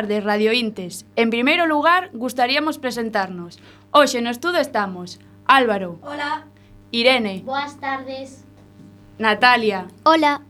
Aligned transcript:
tardes, 0.00 0.24
radiointes. 0.24 1.04
En 1.14 1.28
primeiro 1.28 1.66
lugar, 1.66 2.08
gustaríamos 2.14 2.78
presentarnos. 2.78 3.60
Hoxe 3.92 4.22
no 4.22 4.30
estudo 4.30 4.56
estamos 4.56 5.20
Álvaro. 5.44 6.00
Hola. 6.00 6.46
Irene. 6.90 7.42
Boas 7.44 7.78
tardes. 7.78 8.46
Natalia. 9.18 9.88
Hola. 10.04 10.40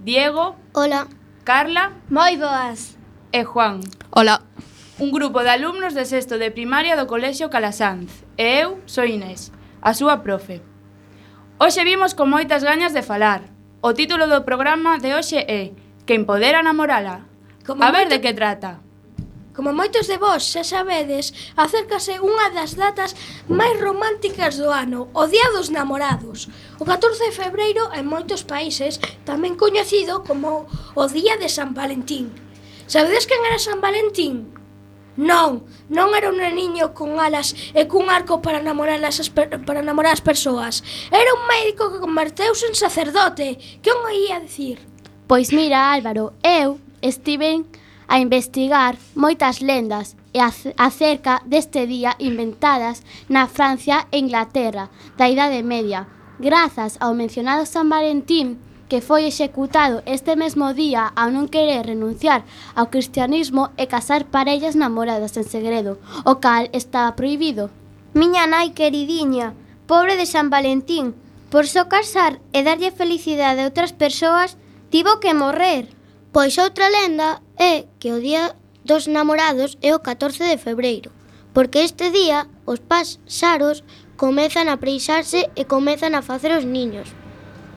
Diego. 0.00 0.56
Hola. 0.74 1.08
Carla. 1.44 1.96
Moi 2.10 2.36
boas. 2.36 3.00
E 3.32 3.40
Juan. 3.44 3.80
Hola. 4.12 4.44
Un 5.00 5.12
grupo 5.16 5.40
de 5.40 5.48
alumnos 5.48 5.96
de 5.96 6.04
sexto 6.04 6.36
de 6.36 6.50
primaria 6.50 6.92
do 6.92 7.08
Colexio 7.08 7.48
Calasanz. 7.48 8.28
E 8.36 8.68
eu 8.68 8.84
sou 8.84 9.08
Inés, 9.08 9.48
a 9.80 9.96
súa 9.96 10.20
profe. 10.20 10.60
Hoxe 11.56 11.88
vimos 11.88 12.12
con 12.12 12.28
moitas 12.28 12.60
gañas 12.60 12.92
de 12.92 13.00
falar. 13.00 13.48
O 13.80 13.96
título 13.96 14.28
do 14.28 14.44
programa 14.44 15.00
de 15.00 15.16
hoxe 15.16 15.40
é 15.48 15.72
Que 16.04 16.12
empodera 16.12 16.60
namorala, 16.60 17.27
Como 17.68 17.84
a 17.84 17.92
ver 17.92 18.08
moito... 18.08 18.16
de 18.16 18.22
que 18.24 18.32
trata. 18.32 18.80
Como 19.52 19.76
moitos 19.76 20.08
de 20.08 20.16
vós 20.16 20.40
xa 20.40 20.64
sabedes, 20.64 21.36
acércase 21.52 22.16
unha 22.16 22.48
das 22.56 22.72
datas 22.80 23.12
máis 23.44 23.76
románticas 23.76 24.56
do 24.56 24.72
ano, 24.72 25.12
o 25.12 25.28
Día 25.28 25.52
dos 25.52 25.68
Namorados. 25.68 26.48
O 26.80 26.88
14 26.88 27.28
de 27.28 27.36
febreiro 27.36 27.92
en 27.92 28.08
moitos 28.08 28.40
países 28.40 28.96
tamén 29.28 29.60
coñecido 29.60 30.24
como 30.24 30.64
o 30.96 31.04
Día 31.12 31.36
de 31.36 31.52
San 31.52 31.76
Valentín. 31.76 32.32
Sabedes 32.88 33.28
quen 33.28 33.44
era 33.44 33.60
San 33.60 33.84
Valentín? 33.84 34.48
Non, 35.20 35.68
non 35.92 36.16
era 36.16 36.32
un 36.32 36.40
niño 36.40 36.96
con 36.96 37.20
alas 37.20 37.52
e 37.76 37.84
cun 37.84 38.08
arco 38.08 38.40
para 38.40 38.64
namorar 38.64 39.02
as, 39.04 39.28
para 39.28 39.84
namorar 39.84 40.16
as 40.16 40.24
persoas. 40.24 40.80
Era 41.12 41.36
un 41.36 41.44
médico 41.44 41.92
que 41.92 42.00
converteuse 42.00 42.64
en 42.64 42.78
sacerdote. 42.78 43.60
Que 43.84 43.92
on 43.92 44.08
ia 44.08 44.40
dicir? 44.40 44.80
Pois 45.28 45.52
mira, 45.52 45.92
Álvaro, 45.92 46.32
eu 46.40 46.80
estiven 47.02 47.66
a 48.08 48.18
investigar 48.18 48.96
moitas 49.14 49.60
lendas 49.60 50.16
e 50.32 50.40
acerca 50.76 51.42
deste 51.44 51.86
día 51.86 52.16
inventadas 52.18 53.04
na 53.28 53.46
Francia 53.46 54.08
e 54.12 54.18
Inglaterra 54.18 54.88
da 55.16 55.28
Idade 55.28 55.62
Media, 55.62 56.08
grazas 56.40 56.96
ao 57.00 57.12
mencionado 57.12 57.66
San 57.66 57.88
Valentín 57.88 58.56
que 58.88 59.00
foi 59.02 59.26
executado 59.26 60.02
este 60.06 60.34
mesmo 60.34 60.72
día 60.72 61.12
ao 61.12 61.28
non 61.28 61.52
querer 61.52 61.84
renunciar 61.84 62.48
ao 62.72 62.88
cristianismo 62.88 63.68
e 63.76 63.84
casar 63.84 64.24
parellas 64.32 64.74
namoradas 64.74 65.36
en 65.36 65.44
segredo, 65.44 66.00
o 66.24 66.40
cal 66.40 66.72
estaba 66.72 67.12
prohibido. 67.12 67.68
Miña 68.16 68.48
nai 68.48 68.72
queridiña, 68.72 69.52
pobre 69.84 70.16
de 70.16 70.24
San 70.24 70.48
Valentín, 70.48 71.12
por 71.52 71.68
só 71.68 71.84
so 71.84 71.92
casar 71.92 72.40
e 72.56 72.64
darlle 72.64 72.88
felicidade 72.88 73.60
a 73.60 73.68
outras 73.68 73.92
persoas, 73.92 74.56
tivo 74.88 75.20
que 75.20 75.36
morrer. 75.36 75.97
Pois 76.32 76.58
outra 76.58 76.88
lenda 76.88 77.40
é 77.56 77.88
que 77.98 78.12
o 78.12 78.20
día 78.20 78.54
dos 78.84 79.06
namorados 79.06 79.78
é 79.80 79.94
o 79.96 80.00
14 80.00 80.44
de 80.44 80.58
febreiro, 80.58 81.10
porque 81.54 81.80
este 81.80 82.10
día 82.10 82.48
os 82.68 82.80
paxaros 82.80 83.84
comezan 84.20 84.68
a 84.68 84.76
preixarse 84.76 85.48
e 85.56 85.64
comezan 85.64 86.12
a 86.12 86.20
facer 86.20 86.52
os 86.52 86.68
niños. 86.68 87.08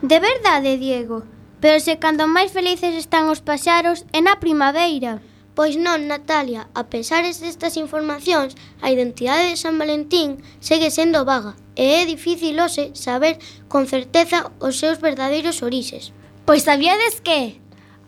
De 0.02 0.20
verdade, 0.20 0.76
Diego, 0.76 1.24
pero 1.62 1.80
se 1.80 1.96
cando 1.96 2.28
máis 2.28 2.52
felices 2.52 2.92
están 2.92 3.30
os 3.32 3.40
paxaros 3.40 4.04
é 4.12 4.20
na 4.20 4.36
primavera. 4.36 5.24
Pois 5.54 5.76
non, 5.76 6.08
Natalia, 6.08 6.68
a 6.74 6.88
pesar 6.92 7.22
destas 7.24 7.76
informacións, 7.80 8.56
a 8.84 8.90
identidade 8.90 9.52
de 9.52 9.60
San 9.60 9.78
Valentín 9.78 10.40
segue 10.60 10.90
sendo 10.90 11.24
vaga 11.24 11.56
e 11.78 12.02
é 12.02 12.04
difícil 12.04 12.58
hoxe 12.58 12.92
saber 12.98 13.38
con 13.68 13.88
certeza 13.88 14.50
os 14.60 14.76
seus 14.76 15.00
verdadeiros 15.00 15.62
orixes. 15.62 16.12
Pois 16.44 16.66
sabíades 16.66 17.22
que 17.22 17.61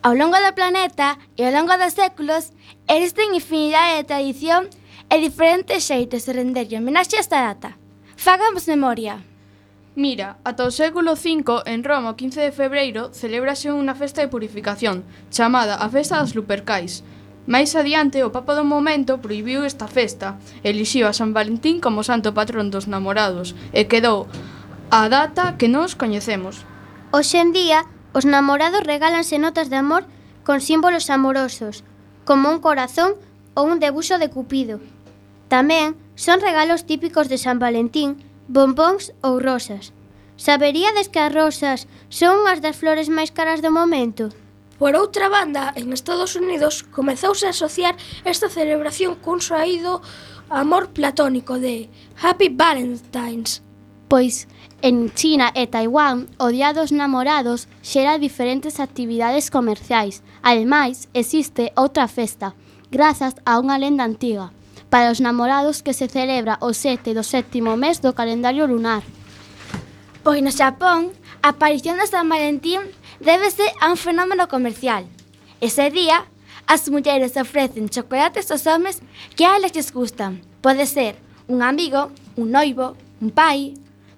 Ao 0.05 0.12
longo 0.12 0.37
do 0.37 0.53
planeta 0.53 1.17
e 1.33 1.49
ao 1.49 1.53
longo 1.56 1.73
dos 1.81 1.97
séculos 1.97 2.53
existen 2.85 3.33
infinidade 3.33 3.97
de 3.97 4.05
tradición 4.05 4.69
e 5.09 5.17
diferentes 5.17 5.89
xeitos 5.89 6.29
de 6.29 6.37
renderlle 6.37 6.77
homenaxe 6.77 7.17
a 7.17 7.25
esta 7.25 7.41
data. 7.41 7.81
Fagamos 8.12 8.69
memoria. 8.69 9.25
Mira, 9.97 10.37
ata 10.45 10.69
o 10.69 10.77
século 10.77 11.17
V, 11.17 11.65
en 11.65 11.81
Roma, 11.89 12.12
o 12.12 12.19
15 12.21 12.37
de 12.37 12.53
febreiro, 12.53 13.17
celebrase 13.17 13.73
unha 13.73 13.97
festa 13.97 14.21
de 14.21 14.29
purificación, 14.29 15.09
chamada 15.33 15.81
a 15.81 15.89
Festa 15.89 16.21
das 16.21 16.37
Lupercais. 16.37 17.01
Mais 17.49 17.73
adiante, 17.73 18.21
o 18.21 18.29
Papa 18.29 18.53
do 18.53 18.69
momento 18.69 19.25
proibiu 19.25 19.65
esta 19.65 19.89
festa, 19.89 20.37
elixiu 20.61 21.09
a 21.09 21.17
San 21.17 21.33
Valentín 21.33 21.81
como 21.81 22.05
santo 22.05 22.37
patrón 22.37 22.69
dos 22.69 22.85
namorados 22.93 23.56
e 23.73 23.89
quedou 23.89 24.29
a 24.93 25.09
data 25.09 25.56
que 25.56 25.73
nos 25.73 25.97
coñecemos. 25.97 26.61
Hoxe 27.09 27.41
en 27.41 27.56
día, 27.56 27.89
Os 28.15 28.25
namorados 28.25 28.87
regálanse 28.87 29.43
notas 29.43 29.69
de 29.69 29.77
amor 29.77 30.07
con 30.47 30.63
símbolos 30.63 31.11
amorosos, 31.11 31.83
como 32.23 32.47
un 32.55 32.63
corazón 32.63 33.19
ou 33.59 33.67
un 33.67 33.83
debuxo 33.83 34.23
de 34.23 34.31
Cupido. 34.31 34.79
Tamén 35.51 35.99
son 36.15 36.39
regalos 36.39 36.87
típicos 36.87 37.27
de 37.27 37.43
San 37.43 37.59
Valentín, 37.59 38.23
bombóns 38.47 39.11
ou 39.27 39.43
rosas. 39.43 39.91
Saberíades 40.39 41.11
que 41.11 41.19
as 41.19 41.35
rosas 41.35 41.91
son 42.07 42.47
unhas 42.47 42.63
das 42.63 42.79
flores 42.79 43.11
máis 43.11 43.35
caras 43.35 43.59
do 43.59 43.75
momento? 43.75 44.31
Por 44.79 44.95
outra 44.95 45.27
banda, 45.27 45.75
en 45.75 45.91
Estados 45.91 46.39
Unidos 46.39 46.87
comezouse 46.87 47.51
a 47.51 47.55
asociar 47.55 47.99
esta 48.23 48.47
celebración 48.47 49.19
cun 49.19 49.43
soaído 49.43 50.03
amor 50.55 50.95
platónico 50.95 51.59
de 51.59 51.91
Happy 52.23 52.47
Valentine's, 52.47 53.64
Pois 54.09 54.47
en 54.83 55.12
China 55.15 55.51
e 55.56 55.67
Taiwán 55.67 56.29
o 56.37 56.53
Día 56.53 56.77
dos 56.77 56.93
Namorados 56.93 57.67
xera 57.81 58.21
diferentes 58.21 58.79
actividades 58.79 59.49
comerciais. 59.49 60.23
Ademais, 60.45 61.09
existe 61.15 61.73
outra 61.75 62.06
festa, 62.06 62.53
grazas 62.93 63.35
a 63.49 63.56
unha 63.56 63.81
lenda 63.81 64.05
antiga, 64.05 64.53
para 64.93 65.09
os 65.09 65.25
namorados 65.25 65.81
que 65.81 65.97
se 65.97 66.06
celebra 66.06 66.61
o 66.61 66.77
7 66.77 67.17
do 67.17 67.25
sétimo 67.25 67.81
mes 67.81 68.05
do 68.05 68.12
calendario 68.12 68.69
lunar. 68.69 69.01
Pois 70.21 70.45
no 70.45 70.53
Xapón, 70.53 71.12
a 71.41 71.56
aparición 71.56 71.97
de 71.97 72.06
San 72.06 72.29
Valentín 72.29 72.81
débese 73.21 73.65
a 73.81 73.89
un 73.89 73.97
fenómeno 73.97 74.49
comercial. 74.49 75.09
Ese 75.61 75.89
día, 75.89 76.29
as 76.69 76.89
mulleres 76.89 77.37
ofrecen 77.37 77.89
chocolates 77.89 78.53
aos 78.53 78.69
homes 78.69 79.01
que 79.37 79.45
a 79.45 79.56
eles 79.56 79.75
les 79.75 79.93
gustan. 79.93 80.41
Pode 80.61 80.85
ser 80.85 81.17
un 81.49 81.62
amigo, 81.62 82.12
un 82.37 82.53
noivo, 82.53 82.97
un 83.21 83.31
pai, 83.31 83.75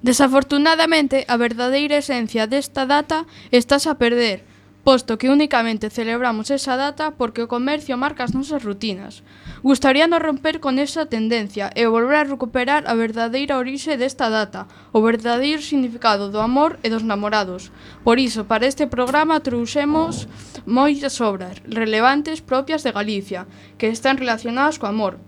Desafortunadamente, 0.07 1.27
a 1.27 1.35
verdadeira 1.35 1.99
esencia 1.99 2.47
desta 2.47 2.87
data 2.87 3.27
estás 3.51 3.91
a 3.91 3.99
perder, 3.99 4.47
posto 4.87 5.19
que 5.19 5.35
únicamente 5.35 5.91
celebramos 5.91 6.47
esa 6.55 6.79
data 6.79 7.11
porque 7.19 7.43
o 7.43 7.51
comercio 7.51 7.99
marca 7.99 8.23
as 8.23 8.31
nosas 8.31 8.63
rutinas. 8.63 9.27
Gustaríanos 9.67 10.23
romper 10.23 10.63
con 10.63 10.79
esa 10.79 11.11
tendencia 11.11 11.75
e 11.75 11.91
volver 11.91 12.23
a 12.23 12.31
recuperar 12.31 12.87
a 12.87 12.95
verdadeira 12.95 13.59
orixe 13.59 13.99
desta 13.99 14.31
data, 14.31 14.71
o 14.95 15.03
verdadeiro 15.03 15.59
significado 15.59 16.31
do 16.31 16.39
amor 16.39 16.79
e 16.87 16.89
dos 16.89 17.03
namorados. 17.03 17.75
Por 18.07 18.23
iso, 18.23 18.47
para 18.47 18.71
este 18.71 18.87
programa 18.87 19.43
trouxemos 19.43 20.31
moitas 20.71 21.19
obras 21.19 21.59
relevantes 21.67 22.39
propias 22.39 22.87
de 22.87 22.95
Galicia, 22.95 23.51
que 23.75 23.91
están 23.91 24.23
relacionadas 24.23 24.79
co 24.79 24.87
amor. 24.87 25.19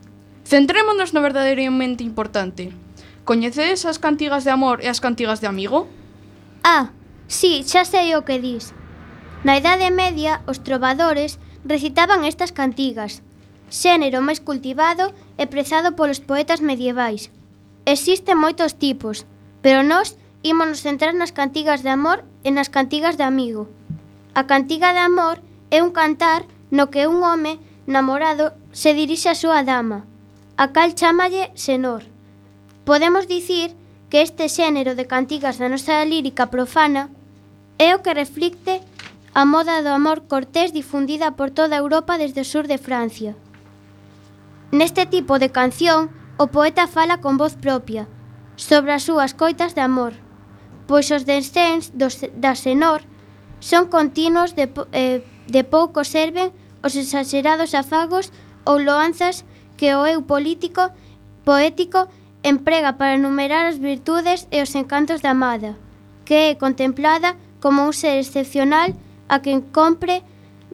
Centrémonos 0.46 1.10
no 1.10 1.18
verdadeiramente 1.18 2.06
importante, 2.06 2.70
Coñecedes 3.28 3.84
as 3.84 4.00
cantigas 4.00 4.48
de 4.48 4.52
amor 4.56 4.80
e 4.80 4.88
as 4.88 5.04
cantigas 5.04 5.44
de 5.44 5.48
amigo? 5.52 5.84
Ah, 6.64 6.96
sí, 7.28 7.60
xa 7.70 7.84
sei 7.84 8.16
o 8.16 8.24
que 8.24 8.40
dis. 8.40 8.72
Na 9.44 9.52
Idade 9.60 9.92
Media, 9.92 10.40
os 10.48 10.64
trovadores 10.64 11.36
recitaban 11.60 12.24
estas 12.24 12.56
cantigas, 12.56 13.20
xénero 13.68 14.24
máis 14.24 14.40
cultivado 14.40 15.12
e 15.36 15.44
prezado 15.44 15.92
polos 15.92 16.24
poetas 16.24 16.64
medievais. 16.64 17.28
Existen 17.84 18.40
moitos 18.40 18.80
tipos, 18.80 19.28
pero 19.60 19.84
nós 19.84 20.16
ímonos 20.40 20.80
centrar 20.80 21.12
nas 21.12 21.36
cantigas 21.36 21.84
de 21.84 21.92
amor 21.92 22.24
e 22.40 22.48
nas 22.48 22.72
cantigas 22.72 23.20
de 23.20 23.28
amigo. 23.28 23.68
A 24.32 24.48
cantiga 24.48 24.96
de 24.96 25.04
amor 25.04 25.44
é 25.68 25.84
un 25.84 25.92
cantar 25.92 26.48
no 26.72 26.88
que 26.88 27.04
un 27.04 27.20
home 27.20 27.60
namorado 27.84 28.56
se 28.72 28.96
dirixe 28.96 29.28
á 29.28 29.36
súa 29.36 29.60
dama, 29.68 30.08
a 30.56 30.72
cal 30.72 30.96
chamalle 30.96 31.52
senor. 31.52 32.08
Podemos 32.88 33.28
dicir 33.28 33.76
que 34.08 34.22
este 34.22 34.48
xénero 34.48 34.96
de 34.96 35.04
cantigas 35.04 35.60
da 35.60 35.68
nosa 35.68 36.00
lírica 36.08 36.48
profana 36.48 37.12
é 37.76 37.92
o 37.92 38.00
que 38.00 38.16
reflicte 38.16 38.80
a 39.36 39.44
moda 39.44 39.84
do 39.84 39.92
amor 39.92 40.24
cortés 40.24 40.72
difundida 40.72 41.36
por 41.36 41.52
toda 41.52 41.76
Europa 41.76 42.16
desde 42.16 42.40
o 42.40 42.48
sur 42.48 42.64
de 42.64 42.80
Francia. 42.80 43.36
Neste 44.72 45.04
tipo 45.04 45.36
de 45.36 45.52
canción, 45.52 46.08
o 46.40 46.48
poeta 46.48 46.88
fala 46.88 47.20
con 47.20 47.36
voz 47.36 47.60
propia, 47.60 48.08
sobre 48.56 48.96
as 48.96 49.04
súas 49.04 49.36
coitas 49.36 49.76
de 49.76 49.84
amor, 49.84 50.16
pois 50.88 51.12
os 51.12 51.28
descens 51.28 51.92
dos, 51.92 52.16
da 52.40 52.56
senor 52.56 53.04
son 53.60 53.92
continuos 53.92 54.56
de, 54.56 54.64
eh, 54.96 55.20
de 55.44 55.60
pouco 55.60 56.08
serven 56.08 56.56
os 56.80 56.96
exagerados 56.96 57.76
afagos 57.76 58.32
ou 58.64 58.80
loanzas 58.80 59.44
que 59.76 59.92
o 59.92 60.08
eu 60.08 60.24
político 60.24 60.88
poético 61.44 62.08
emprega 62.42 62.94
para 62.94 63.14
enumerar 63.14 63.66
as 63.66 63.78
virtudes 63.78 64.46
e 64.50 64.62
os 64.62 64.74
encantos 64.74 65.20
da 65.20 65.30
amada, 65.30 65.76
que 66.24 66.52
é 66.52 66.54
contemplada 66.54 67.36
como 67.60 67.84
un 67.84 67.92
ser 67.92 68.18
excepcional 68.18 68.94
a 69.28 69.40
quen 69.42 69.60
compre 69.60 70.22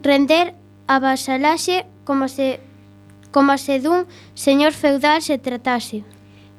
render 0.01 0.55
a 0.87 0.99
vasalaxe 1.01 1.87
como 2.05 2.29
se, 2.29 2.61
como 3.33 3.57
se 3.59 3.81
dun 3.81 4.07
señor 4.35 4.73
feudal 4.73 5.23
se 5.23 5.39
tratase. 5.39 6.05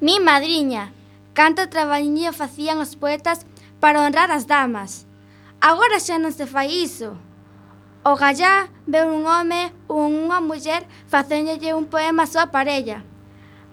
Mi 0.00 0.20
madriña, 0.20 0.92
canto 1.32 1.68
traballiño 1.68 2.32
facían 2.32 2.82
os 2.82 2.96
poetas 2.96 3.46
para 3.80 4.02
honrar 4.02 4.30
as 4.30 4.46
damas. 4.46 5.06
Agora 5.60 6.02
xa 6.02 6.18
non 6.18 6.34
se 6.34 6.44
fai 6.44 6.68
iso. 6.68 7.16
O 8.04 8.14
gallá 8.14 8.68
veu 8.86 9.08
un 9.08 9.26
home 9.26 9.72
ou 9.88 10.06
unha 10.06 10.42
muller 10.42 10.84
facéndolle 11.08 11.74
un 11.74 11.86
poema 11.86 12.26
á 12.26 12.30
súa 12.30 12.50
parella. 12.54 13.02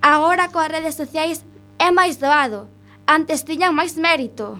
Agora 0.03 0.51
coas 0.51 0.67
redes 0.67 0.99
sociais 0.99 1.47
é 1.79 1.87
máis 1.87 2.19
doado. 2.19 2.67
Antes 3.07 3.47
tiñan 3.47 3.71
máis 3.71 3.95
mérito. 3.95 4.59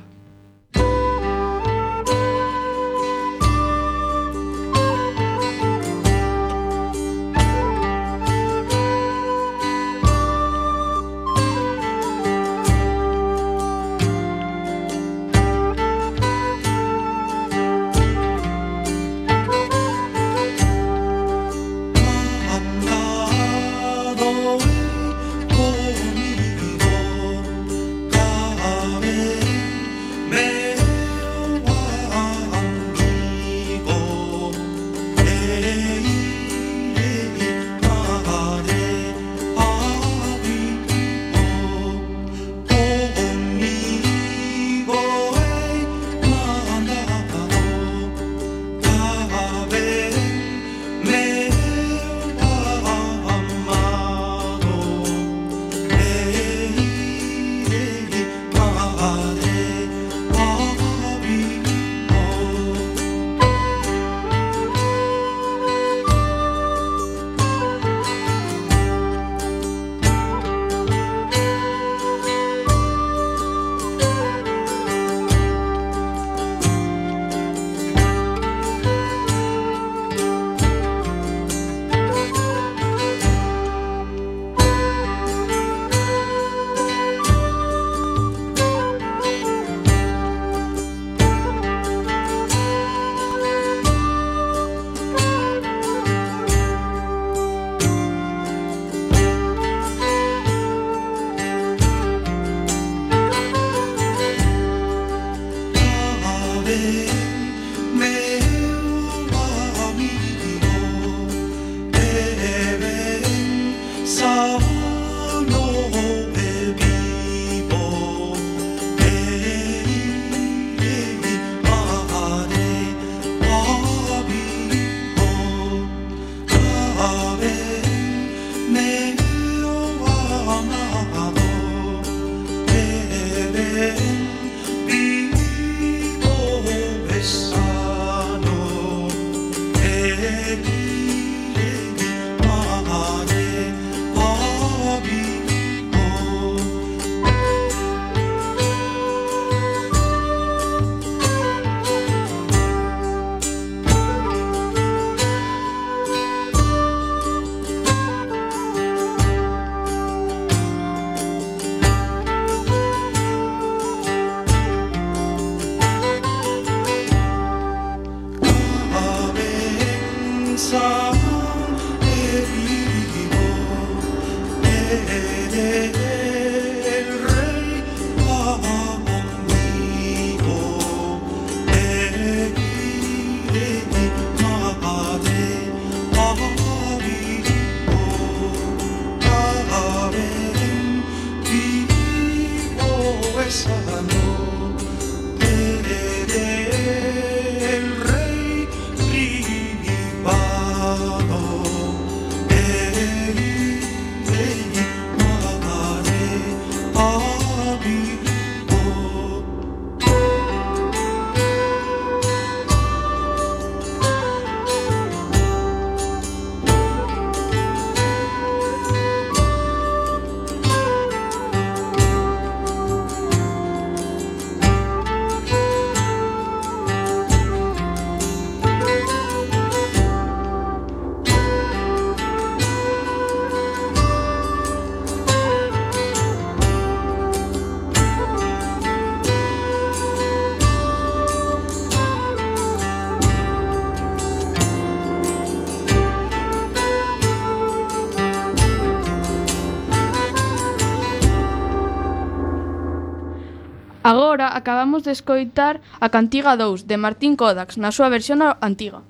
Agora 254.34 254.58
acabamos 254.58 255.04
de 255.04 255.12
escoitar 255.12 255.80
a 256.00 256.10
Cantiga 256.10 256.58
2 256.58 256.88
de 256.88 256.98
Martín 256.98 257.38
Kodax 257.38 257.78
na 257.78 257.94
súa 257.94 258.10
versión 258.10 258.42
antiga. 258.42 259.06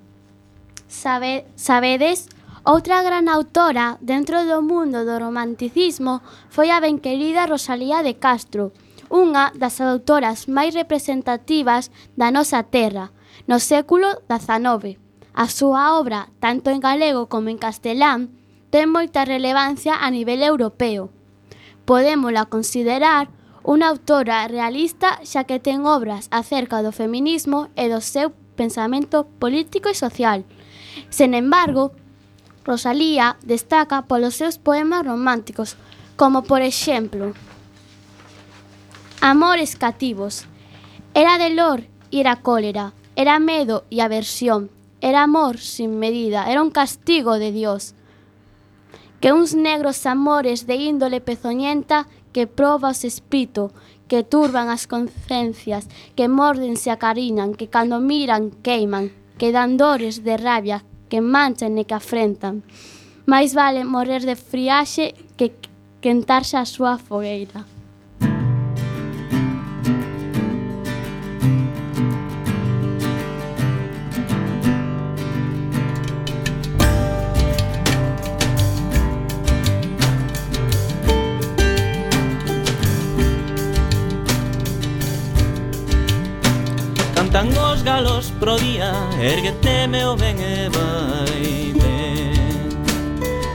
Sabe, 0.92 1.48
sabedes, 1.56 2.28
outra 2.68 3.00
gran 3.08 3.32
autora 3.32 3.96
dentro 4.04 4.44
do 4.44 4.60
mundo 4.60 5.08
do 5.08 5.16
romanticismo 5.16 6.20
foi 6.52 6.76
a 6.76 6.84
benquerida 6.84 7.48
Rosalía 7.48 8.04
de 8.04 8.20
Castro, 8.20 8.76
unha 9.08 9.56
das 9.56 9.80
autoras 9.80 10.52
máis 10.52 10.76
representativas 10.76 11.88
da 12.20 12.28
nosa 12.28 12.60
terra, 12.68 13.16
no 13.48 13.64
século 13.64 14.28
XIX. 14.28 15.00
A 15.32 15.48
súa 15.48 15.96
obra, 15.96 16.36
tanto 16.44 16.68
en 16.68 16.84
galego 16.84 17.32
como 17.32 17.48
en 17.48 17.56
castelán, 17.56 18.36
ten 18.76 18.92
moita 18.92 19.24
relevancia 19.24 20.04
a 20.04 20.12
nivel 20.12 20.44
europeo. 20.44 21.16
Podémola 21.88 22.52
considerar 22.52 23.32
Unha 23.64 23.88
autora 23.88 24.44
realista 24.52 25.24
xa 25.24 25.48
que 25.48 25.64
ten 25.64 25.88
obras 25.88 26.28
acerca 26.36 26.84
do 26.84 26.92
feminismo 26.92 27.72
e 27.80 27.88
do 27.88 28.04
seu 28.04 28.36
pensamento 28.60 29.24
político 29.40 29.88
e 29.88 29.96
social. 29.96 30.44
Sen 31.08 31.32
embargo, 31.32 31.96
Rosalía 32.68 33.40
destaca 33.44 34.04
polos 34.04 34.36
seus 34.36 34.60
poemas 34.60 35.08
románticos, 35.08 35.76
como 36.16 36.44
por 36.44 36.62
exemplo 36.62 37.32
Amores 39.26 39.78
cativos. 39.78 40.44
Era 41.14 41.38
delor 41.38 41.88
e 42.12 42.20
era 42.20 42.44
cólera, 42.44 42.92
era 43.16 43.40
medo 43.40 43.88
e 43.88 44.04
aversión, 44.04 44.68
era 45.00 45.24
amor 45.24 45.64
sin 45.64 45.96
medida, 45.96 46.52
era 46.52 46.60
un 46.60 46.76
castigo 46.76 47.40
de 47.40 47.56
Dios. 47.56 47.96
Que 49.24 49.32
uns 49.32 49.56
negros 49.56 50.04
amores 50.04 50.68
de 50.68 50.76
índole 50.76 51.24
pezoñenta 51.24 52.12
que 52.34 52.48
probas 52.48 53.06
espírito, 53.06 53.72
que 54.10 54.24
turban 54.24 54.68
as 54.70 54.86
conciencias, 54.86 55.88
que 56.18 56.28
mordense 56.28 56.90
a 56.90 57.00
acarinan, 57.00 57.56
que 57.56 57.70
cando 57.70 58.02
miran 58.02 58.52
queiman, 58.66 59.14
que 59.40 59.56
dan 59.56 59.78
dores 59.78 60.26
de 60.28 60.36
rabia, 60.38 60.84
que 61.10 61.22
manchan 61.22 61.78
e 61.80 61.86
que 61.86 61.96
afrentan. 61.96 62.66
Mais 63.26 63.54
vale 63.54 63.86
morrer 63.86 64.26
de 64.26 64.36
friaxe 64.36 65.16
que 65.38 65.56
quentarse 66.04 66.58
a 66.58 66.66
súa 66.66 67.00
fogueira. 67.00 67.73
Cantan 87.34 87.58
os 87.58 87.82
galos 87.82 88.32
pro 88.40 88.56
día, 88.58 88.94
erguete 89.20 89.88
meu 89.88 90.16
ben 90.16 90.38
e 90.38 90.70
vai 90.70 91.74
ben. 91.74 92.70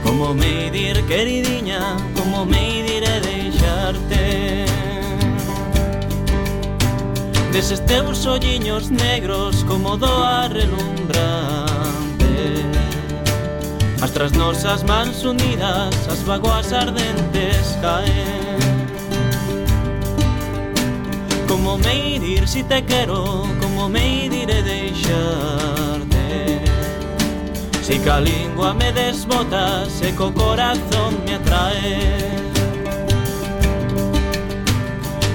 Como 0.03 0.33
me 0.33 0.69
dir 0.69 1.01
queridiña, 1.07 1.95
como 2.13 2.43
me 2.43 2.83
dir 2.83 3.03
e 3.03 3.21
deixarte. 3.21 4.65
Deses 7.53 7.79
teus 7.85 8.25
olliños 8.25 8.91
negros 8.91 9.63
como 9.63 9.95
doa 9.95 10.49
relumbrante. 10.49 12.35
As 14.01 14.11
tras 14.11 14.33
nosas 14.33 14.83
mans 14.83 15.23
unidas, 15.23 15.95
as 16.11 16.21
vagoas 16.23 16.73
ardentes 16.73 17.77
caen. 17.81 18.39
Como 21.47 21.77
me 21.77 22.19
dir 22.19 22.45
si 22.45 22.61
te 22.63 22.83
quero, 22.83 23.47
umidi 23.85 24.45
de 24.45 24.61
deixarte? 24.61 26.27
Si 27.81 27.99
ca 27.99 28.19
lingua 28.19 28.73
me 28.73 28.91
desbotas 28.91 30.01
e 30.01 30.11
co 30.13 30.31
corazón 30.31 31.11
me 31.25 31.35
atrae. 31.35 31.97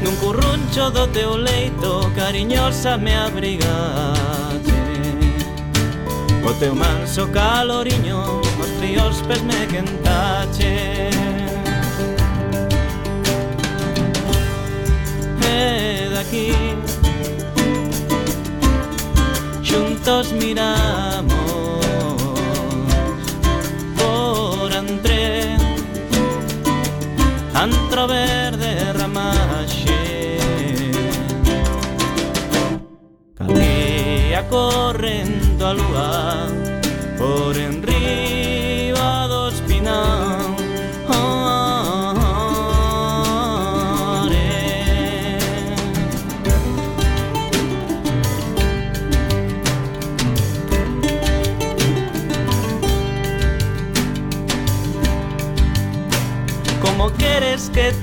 Nun 0.03 0.17
curruncho 0.17 0.91
do 0.91 1.07
teu 1.09 1.37
leito 1.37 2.13
cariñosa 2.15 2.99
me 2.99 3.17
abrigaste 3.17 4.75
O 6.47 6.53
teu 6.53 6.75
manso 6.75 7.27
caloriño 7.29 8.43
os 8.61 8.71
fríos 8.79 9.23
pes 9.23 9.41
me 9.43 9.67
quentache. 9.67 11.09
Eh, 15.43 16.05
e 16.05 16.09
daqui 16.11 16.53
juntos 20.05 20.33
miramos 20.33 21.81
por 23.97 24.73
entre 24.73 25.57
antro 27.55 28.07
verde 28.07 28.93
ramaxe 28.93 30.39
Calía 33.35 34.47
correndo 34.49 35.67
a 35.67 35.73
lúa 35.73 36.49
por 37.17 37.57
enrique. 37.57 38.44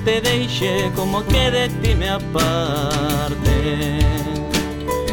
te 0.04 0.20
deixe 0.20 0.90
como 0.94 1.24
que 1.24 1.50
de 1.50 1.68
ti 1.68 1.94
me 1.94 2.08
aparte. 2.08 3.98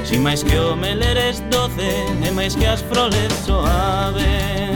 Si 0.03 0.17
máis 0.17 0.43
que 0.43 0.57
o 0.57 0.75
mel 0.75 1.01
eres 1.03 1.43
doce 1.49 1.89
e 2.25 2.31
máis 2.31 2.55
que 2.55 2.65
as 2.65 2.81
froles 2.81 3.31
suave 3.45 4.73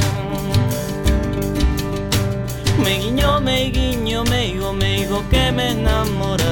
Me 2.84 3.00
guiño, 3.00 3.40
me 3.40 3.70
guiño, 3.70 4.24
meigo, 4.26 4.74
meigo 4.74 5.24
que 5.30 5.52
me 5.52 5.72
enamorache. 5.72 6.44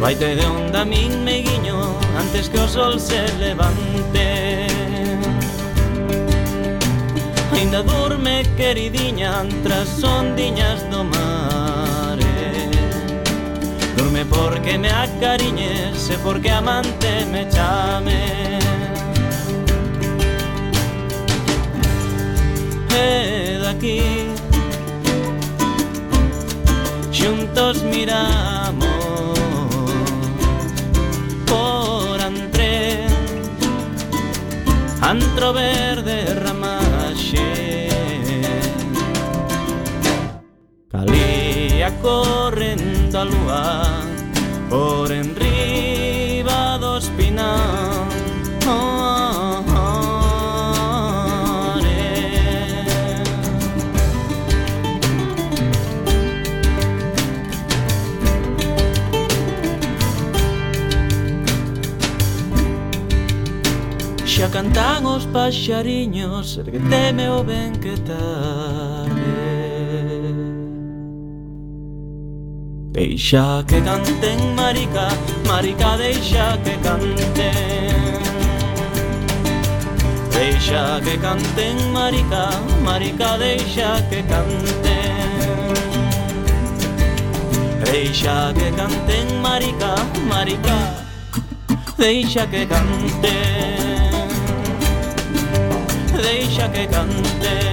Vaite 0.00 0.34
de 0.34 0.46
onda 0.46 0.84
min, 0.84 1.22
me 1.24 1.42
guiño, 1.42 1.94
antes 2.18 2.48
que 2.48 2.58
o 2.58 2.66
sol 2.66 2.98
se 2.98 3.22
levante. 3.38 4.69
Ainda 7.60 7.82
dorme 7.82 8.42
queridiña 8.56 9.44
Tras 9.62 10.02
ondiñas 10.02 10.80
do 10.90 11.04
mar 11.04 12.16
Dorme 13.98 14.24
porque 14.24 14.78
me 14.78 14.88
acariñes 14.88 16.08
E 16.08 16.16
porque 16.24 16.48
amante 16.48 17.26
me 17.30 17.46
chame. 17.50 18.22
E 22.96 23.58
daqui 23.62 24.00
Xuntos 27.12 27.82
miramos 27.82 29.38
Por 31.44 32.18
antre 32.22 33.04
Antro 35.02 35.52
verde 35.52 36.24
Calía 40.90 41.94
correndo 42.02 43.20
a 43.20 43.24
lúa 43.24 44.02
Por 44.68 45.12
enriba 45.12 46.78
do 46.78 46.98
espinal 46.98 48.08
oh, 48.66 49.62
oh, 49.68 49.76
oh, 49.76 49.80
eh. 51.84 53.22
Xa 64.26 64.48
cantan 64.50 65.06
os 65.06 65.24
paxariños, 65.26 66.58
ergueteme 66.58 67.30
o 67.30 67.44
ben 67.44 67.78
que 67.78 67.96
tal 68.08 68.89
Deixa 73.00 73.64
que 73.66 73.80
canten, 73.80 74.54
marica, 74.54 75.08
marica, 75.48 75.96
deixa 75.96 76.58
que 76.62 76.76
canten. 76.82 77.24
Deixa 80.30 81.00
que 81.00 81.16
canten, 81.16 81.92
marica, 81.94 82.50
marica, 82.84 83.38
deixa 83.38 84.02
que 84.10 84.22
canten. 84.24 85.16
Deixa 87.90 88.52
que 88.52 88.70
canten, 88.76 89.40
marica, 89.40 89.94
marica, 90.28 90.76
deixa 91.96 92.46
que 92.48 92.66
canten. 92.66 94.28
Deixa 96.22 96.68
que 96.68 96.86
canten. 96.86 97.69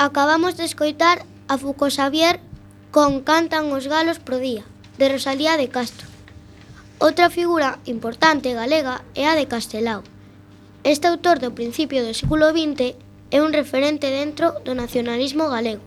Acabamos 0.00 0.56
de 0.56 0.64
escoitar 0.64 1.24
a 1.48 1.58
Fuco 1.58 1.90
Xavier 1.90 2.38
con 2.92 3.26
Cantan 3.26 3.74
os 3.74 3.90
galos 3.90 4.22
pro 4.22 4.38
día, 4.38 4.62
de 4.96 5.08
Rosalía 5.10 5.56
de 5.58 5.74
Castro. 5.74 6.06
Outra 7.02 7.34
figura 7.34 7.82
importante 7.82 8.54
galega 8.54 9.02
é 9.18 9.26
a 9.26 9.34
de 9.34 9.50
Castelao. 9.50 10.06
Este 10.86 11.10
autor 11.10 11.42
do 11.42 11.50
principio 11.50 12.06
do 12.06 12.14
século 12.14 12.54
XX 12.54 12.94
é 13.34 13.42
un 13.42 13.50
referente 13.50 14.06
dentro 14.06 14.62
do 14.62 14.78
nacionalismo 14.78 15.50
galego. 15.50 15.82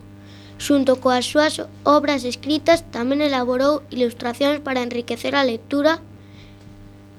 Xunto 0.60 1.00
coas 1.00 1.24
súas 1.24 1.64
obras 1.88 2.28
escritas 2.28 2.84
tamén 2.92 3.24
elaborou 3.24 3.80
ilustracións 3.96 4.60
para 4.60 4.84
enriquecer 4.84 5.40
a 5.40 5.48
lectura. 5.48 6.04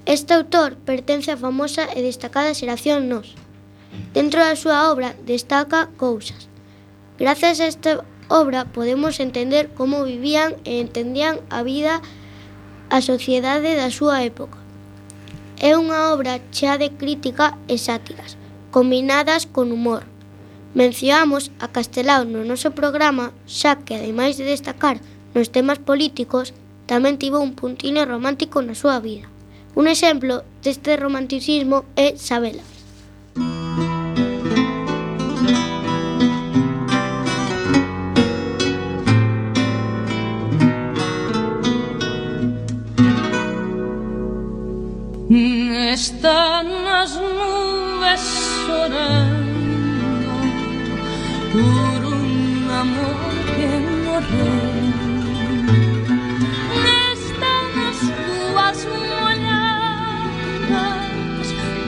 Este 0.05 0.37
autor 0.37 0.77
pertence 0.77 1.33
á 1.33 1.41
famosa 1.41 1.89
e 1.89 2.05
destacada 2.05 2.53
xeración 2.53 3.09
Nos. 3.09 3.33
Dentro 4.13 4.45
da 4.45 4.53
súa 4.53 4.93
obra 4.93 5.17
destaca 5.25 5.89
Cousas, 5.97 6.52
Gracias 7.19 7.59
a 7.59 7.67
esta 7.67 8.03
obra 8.27 8.65
podemos 8.65 9.19
entender 9.19 9.69
como 9.69 10.03
vivían 10.03 10.55
e 10.65 10.81
entendían 10.81 11.39
a 11.49 11.61
vida 11.61 12.01
a 12.89 13.01
sociedade 13.01 13.75
da 13.75 13.89
súa 13.93 14.25
época. 14.25 14.57
É 15.61 15.77
unha 15.77 16.11
obra 16.11 16.41
chea 16.49 16.81
de 16.81 16.89
crítica 16.91 17.57
e 17.69 17.77
sátiras, 17.77 18.35
combinadas 18.73 19.45
con 19.45 19.71
humor. 19.71 20.03
Mencionamos 20.73 21.53
a 21.61 21.69
Castelao 21.69 22.25
no 22.25 22.41
noso 22.41 22.73
programa, 22.73 23.29
xa 23.45 23.77
que, 23.85 23.93
ademais 23.93 24.35
de 24.41 24.49
destacar 24.49 24.97
nos 25.37 25.53
temas 25.53 25.77
políticos, 25.77 26.57
tamén 26.89 27.21
tivo 27.21 27.39
un 27.39 27.53
puntino 27.53 28.03
romántico 28.09 28.59
na 28.65 28.73
súa 28.73 28.97
vida. 28.97 29.29
Un 29.77 29.85
exemplo 29.89 30.41
deste 30.65 30.97
romanticismo 30.97 31.85
é 31.93 32.17
Sabela. 32.17 32.65
Música 33.37 33.72
Están 45.35 46.85
las 46.85 47.15
nubes 47.15 48.21
orando 48.69 50.31
por 51.51 52.05
un 52.05 52.69
amor 52.69 53.33
que 53.55 53.69
no. 54.03 54.15
Están 57.13 57.65
las 57.79 57.99
uvas 58.45 58.77
moradas 59.09 59.57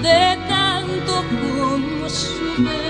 de 0.02 0.22
tanto 0.50 1.14
como 1.30 2.10
sube. 2.10 2.82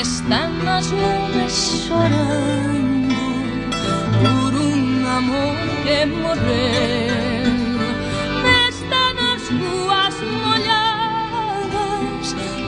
Están 0.00 0.50
las 0.64 0.86
nubes 0.90 1.56
orando 1.88 3.14
por 4.20 4.50
un 4.54 5.06
amor 5.06 5.56
que 5.84 5.98
morre. 6.06 7.27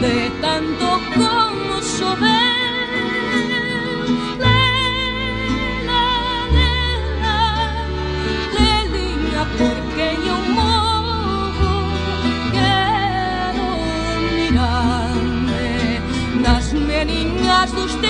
De 0.00 0.30
tanto 0.40 0.88
como 1.14 1.82
sober, 1.82 2.30
lela, 4.38 6.04
lela, 6.56 7.40
lelinha, 8.56 9.42
porque 9.58 10.06
yo 10.26 10.36
moro, 10.56 11.72
quiero 12.50 13.68
mirarme, 14.36 16.00
nas 16.42 16.66
meninas 16.72 17.70
dos 17.72 17.92
tíos. 18.00 18.09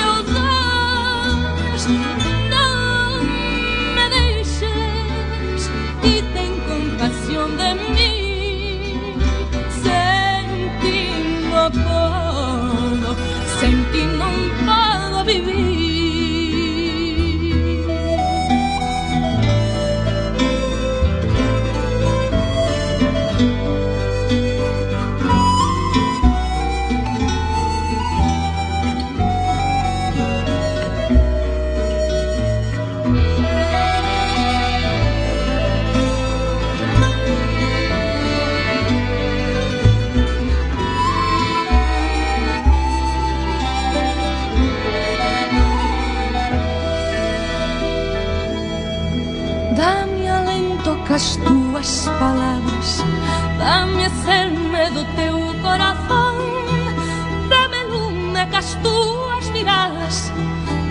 as 51.21 51.37
tuas 51.37 52.09
palavras, 52.19 53.05
dá-me 53.59 54.07
a 54.07 54.11
cena 54.25 54.91
do 54.91 55.05
teu 55.17 55.39
coração, 55.61 56.35
dá-me 57.47 57.83
lume 57.91 58.47
com 58.51 58.57
as 58.57 58.75
tuas 58.77 59.51
miradas, 59.51 60.33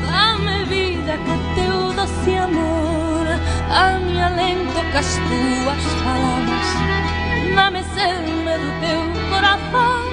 dá-me 0.06 0.66
vida 0.66 1.18
com 1.26 1.56
teu 1.56 1.94
doce 1.94 2.36
amor, 2.38 3.26
dá-me 3.70 4.22
alento 4.22 4.80
com 4.92 4.98
as 5.00 5.16
tuas 5.16 5.84
palavras, 6.04 6.68
dá-me 7.56 7.84
cena 7.96 8.54
do 8.60 8.70
teu 8.86 9.02
coração, 9.32 10.04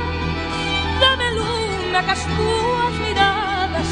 dá-me 0.99 1.31
lume 1.39 2.03
com 2.07 2.11
as 2.11 2.25
tuas 2.25 2.95
miradas, 3.07 3.89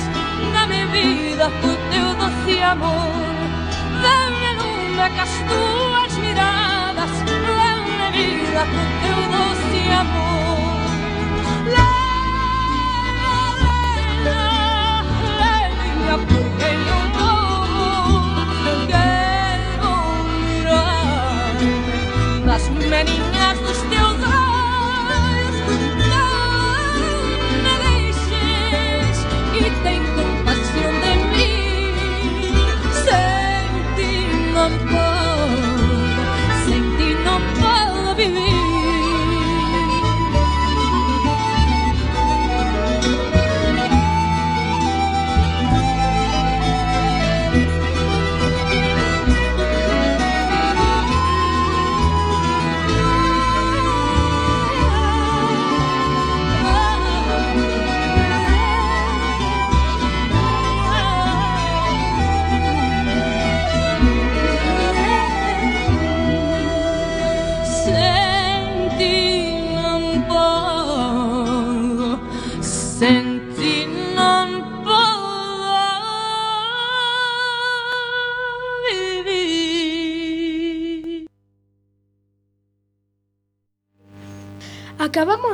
dá-me 0.54 0.86
vida 0.86 1.50
com 1.60 1.74
teu 1.92 2.14
doce 2.14 2.62
amor, 2.62 3.12
dá-me 4.00 4.54
lume 4.54 5.14
com 5.14 5.20
as 5.20 5.30
tuas 5.50 5.93
up 8.72 9.03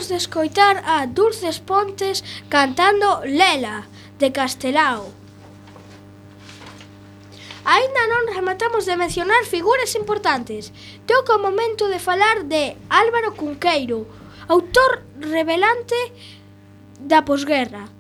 Acabamos 0.01 0.09
de 0.09 0.17
escoitar 0.17 0.83
a 0.87 1.05
Dulces 1.05 1.59
Pontes 1.61 2.25
cantando 2.49 3.21
Lela, 3.27 3.87
de 4.19 4.33
Castelao. 4.33 5.13
Ainda 7.69 8.03
non 8.09 8.33
rematamos 8.33 8.89
de 8.89 8.97
mencionar 8.97 9.45
figuras 9.45 9.93
importantes. 10.01 10.73
Toca 11.05 11.37
o 11.37 11.45
momento 11.45 11.93
de 11.93 12.01
falar 12.01 12.49
de 12.49 12.81
Álvaro 12.89 13.37
Cunqueiro, 13.37 14.09
autor 14.49 15.05
revelante 15.21 16.01
da 16.97 17.21
posguerra. 17.21 17.93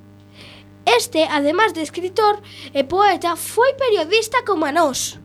Este, 0.89 1.29
además 1.29 1.77
de 1.77 1.85
escritor 1.85 2.41
e 2.73 2.81
poeta, 2.81 3.37
foi 3.37 3.77
periodista 3.77 4.41
como 4.49 4.65
a 4.65 4.73
nós. 4.73 5.21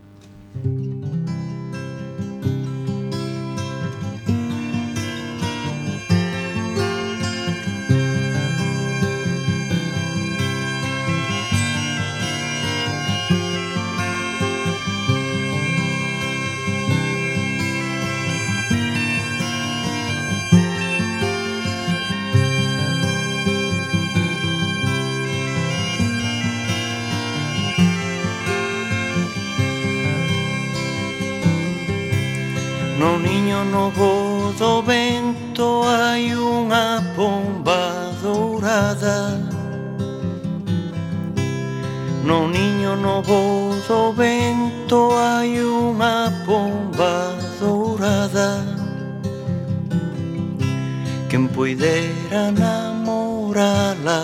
puidera 51.65 52.53
namorala 52.53 54.19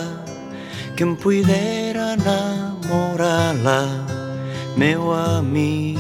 Quen 0.95 1.17
puidera 1.17 2.15
namorala 2.15 3.80
Meu 4.77 5.12
amigo. 5.12 5.97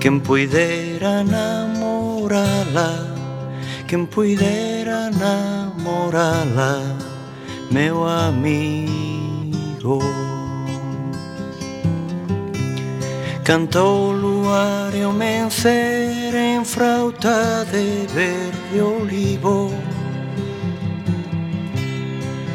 Quen 0.00 0.20
puidera 0.20 1.24
namorala 1.24 2.90
Quen 3.88 4.06
puidera 4.06 5.10
namorala 5.10 6.72
Meu 7.72 8.06
amigo. 8.06 9.98
Cantou 13.44 14.12
luar 14.12 14.94
e 14.94 15.04
o 15.04 15.12
mencer 15.12 16.34
en 16.34 16.64
frauta 16.64 17.64
de 17.64 18.06
verde 18.14 18.80
olivo. 18.80 19.70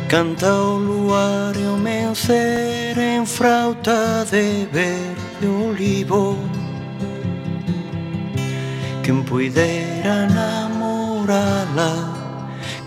Cantou 0.07 0.77
luar 0.77 1.55
e 1.57 1.65
o 1.65 1.77
mencer 1.77 2.97
en 2.97 3.25
frauta 3.25 4.23
de 4.25 4.67
verde 4.71 5.47
olivo. 5.47 6.37
Quen 9.05 9.23
puidera 9.23 10.25
namorala 10.25 11.93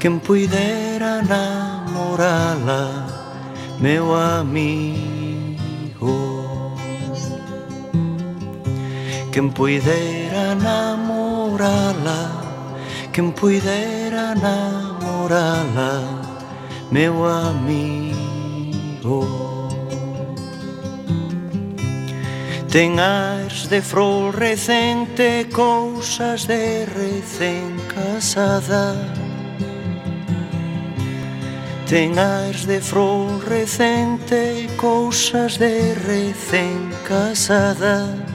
Quen 0.01 0.19
puidera 0.19 1.23
namorala 1.23 3.07
Meu 3.79 4.13
amigo. 4.13 5.08
Quen 9.39 9.53
puidera 9.53 10.57
namorala 10.57 12.21
Quen 13.13 13.31
puidera 13.31 14.35
namorala 14.35 16.03
Meu 16.91 17.25
amigo. 17.25 18.09
Ten 22.69 22.97
de 23.71 23.81
flor 23.81 24.35
recente 24.35 25.47
Cousas 25.53 26.49
de 26.49 26.85
recén 26.87 27.79
casada. 27.95 28.97
Ten 31.87 32.17
de 32.67 32.81
flor 32.81 33.39
recente 33.47 34.69
Cousas 34.77 35.59
de 35.61 35.95
recén 35.95 36.91
casada. 37.07 38.28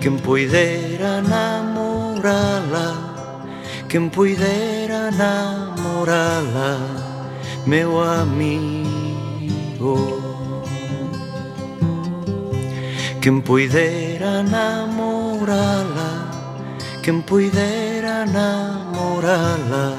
Quen 0.00 0.18
poidera 0.18 1.20
namorala 1.20 2.86
Quen 3.86 4.08
poidera 4.08 5.10
namorala 5.10 6.78
Meu 7.66 8.00
amigo. 8.00 9.98
Quen 13.20 13.42
poidera 13.42 14.42
namorala 14.42 16.10
Quen 17.02 17.20
poidera 17.20 18.24
namorala 18.24 19.96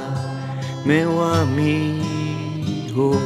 Meu 0.84 1.22
amigo. 1.22 3.22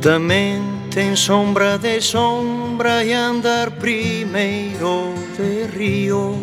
Tamén 0.00 0.71
ten 0.94 1.16
sombra 1.16 1.78
de 1.78 2.02
sombra 2.02 3.02
e 3.02 3.14
andar 3.14 3.70
primeiro 3.80 5.14
de 5.38 5.66
río. 5.66 6.36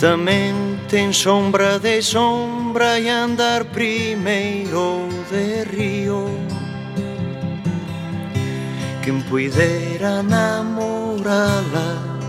Tamén 0.00 0.80
ten 0.88 1.12
sombra 1.12 1.76
de 1.76 2.00
sombra 2.00 2.96
e 2.96 3.12
andar 3.12 3.68
primeiro 3.68 5.04
de 5.28 5.68
río. 5.68 6.24
Quen 9.04 9.20
puidera 9.24 10.22
namorala 10.22 12.20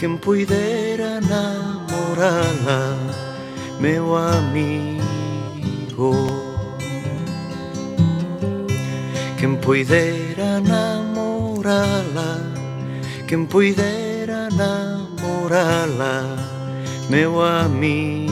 Quen 0.00 0.16
puidera 0.16 1.20
namorala 1.20 2.96
Meu 3.78 4.16
amigo. 4.16 5.08
Quen 9.38 9.56
poidera 9.56 10.58
namorala 10.58 12.42
Quen 13.28 13.46
poidera 13.46 14.50
namorala 14.50 16.36
Meu 17.08 17.40
amigo. 17.40 18.28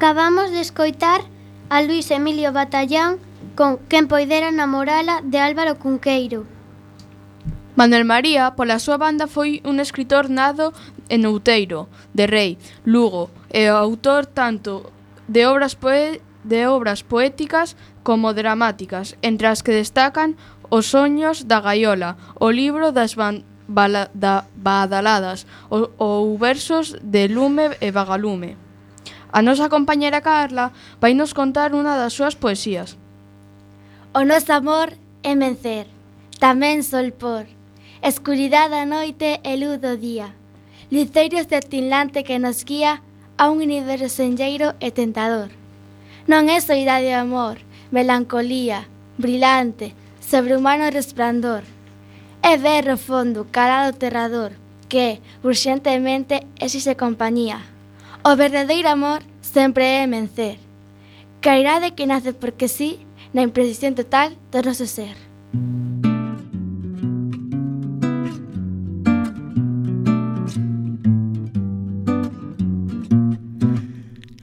Acabamos 0.00 0.50
de 0.50 0.60
escoitar 0.60 1.20
a 1.68 1.82
Luis 1.82 2.10
Emilio 2.10 2.54
Batallán 2.54 3.18
con 3.54 3.76
Quen 3.76 4.08
poidera 4.08 4.50
namorala 4.50 5.20
de 5.22 5.38
Álvaro 5.38 5.78
Cunqueiro. 5.78 6.46
Manuel 7.76 8.06
María, 8.06 8.56
pola 8.56 8.80
súa 8.80 8.96
banda, 8.96 9.28
foi 9.28 9.60
un 9.60 9.76
escritor 9.76 10.32
nado 10.32 10.72
en 11.12 11.28
Outeiro, 11.28 11.92
de 12.16 12.24
Rei, 12.24 12.56
Lugo, 12.88 13.28
e 13.52 13.68
autor 13.68 14.24
tanto 14.24 14.88
de 15.28 15.44
obras, 15.44 15.76
poe 15.76 16.24
de 16.48 16.64
obras 16.64 17.04
poéticas 17.04 17.76
como 18.00 18.32
dramáticas, 18.32 19.20
entre 19.20 19.52
as 19.52 19.60
que 19.60 19.76
destacan 19.76 20.40
Os 20.72 20.96
soños 20.96 21.44
da 21.44 21.60
gaiola, 21.60 22.16
o 22.40 22.48
libro 22.48 22.96
das 22.96 23.20
ban 23.20 23.44
bala 23.68 24.08
da 24.16 24.48
badaladas 24.56 25.44
ou 25.68 26.40
versos 26.40 26.96
de 27.04 27.28
lume 27.28 27.76
e 27.84 27.92
vagalume. 27.92 28.69
A 29.32 29.42
nosa 29.42 29.70
compañera 29.70 30.20
Carla 30.20 30.72
vai 30.98 31.14
nos 31.14 31.30
contar 31.30 31.70
unha 31.70 31.94
das 31.94 32.14
súas 32.18 32.34
poesías. 32.34 32.98
O 34.10 34.26
noso 34.26 34.50
amor 34.50 34.98
é 35.22 35.38
vencer, 35.38 35.86
tamén 36.42 36.82
solpor, 36.82 37.46
escuridade 38.02 38.74
da 38.74 38.82
noite 38.82 39.38
e 39.46 39.54
luz 39.54 39.78
do 39.78 39.94
día, 39.94 40.34
liceiros 40.90 41.46
de 41.46 41.62
atinlante 41.62 42.26
que 42.26 42.42
nos 42.42 42.66
guía 42.66 43.06
a 43.38 43.54
un 43.54 43.62
universo 43.62 44.10
senlleiro 44.10 44.74
e 44.82 44.90
tentador. 44.90 45.54
Non 46.26 46.50
é 46.50 46.58
soidade 46.58 47.06
de 47.06 47.14
amor, 47.14 47.62
melancolía, 47.94 48.90
brilante, 49.14 49.94
sobrehumano 50.18 50.90
resplandor. 50.90 51.62
É 52.42 52.58
ver 52.58 52.90
o 52.90 52.98
fondo, 52.98 53.46
calado 53.54 53.94
terrador, 53.94 54.58
que, 54.90 55.22
urxentemente, 55.46 56.42
exixe 56.58 56.98
compañía. 56.98 57.62
O 58.22 58.36
verdadeiro 58.36 58.88
amor 58.88 59.22
sempre 59.40 59.84
é 59.84 60.06
vencer. 60.06 60.58
Cairade 61.40 61.92
que 61.92 62.06
nace 62.06 62.34
porque 62.34 62.68
sí, 62.68 63.00
na 63.32 63.42
imprecisión 63.42 63.94
total 63.94 64.36
do 64.52 64.60
noso 64.62 64.86
ser. 64.86 65.16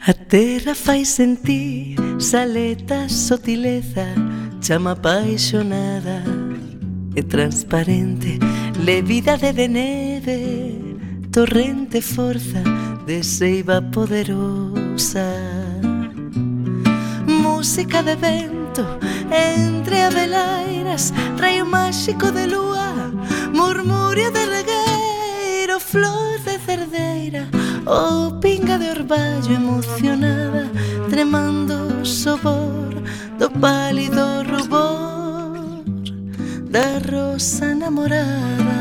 A 0.02 0.13
terra 0.13 0.74
fai 0.74 1.06
sentir 1.06 1.98
saleta 2.18 3.10
sotileza, 3.10 4.08
chama 4.60 4.94
apaixonada 4.94 6.24
e 7.16 7.22
transparente, 7.22 8.40
levida 8.84 9.38
de 9.38 9.68
neve, 9.68 10.98
torrente 11.32 12.02
forza, 12.02 12.63
de 13.08 13.24
seiva 13.24 13.82
poderosa. 13.82 15.26
Música 17.26 18.04
de 18.04 18.15
vento 18.17 18.86
entre 19.32 20.02
avelairas 20.04 21.13
Rei 21.39 21.63
máxico 21.63 22.30
de 22.34 22.48
lúa, 22.48 23.13
murmurio 23.54 24.30
de 24.32 24.46
regueiro 24.46 25.80
Flor 25.80 26.38
de 26.43 26.60
cerdeira, 26.60 27.48
ou 27.86 28.39
pinga 28.41 28.78
de 28.78 28.89
orballo 28.89 29.54
emocionada 29.54 30.70
Tremando 31.10 32.02
o 32.02 32.06
sobor 32.06 32.93
do 33.39 33.50
pálido 33.50 34.43
rubor 34.43 35.82
Da 36.70 37.00
rosa 37.10 37.72
enamorada. 37.72 38.76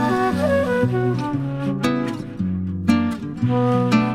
Música 3.47 4.06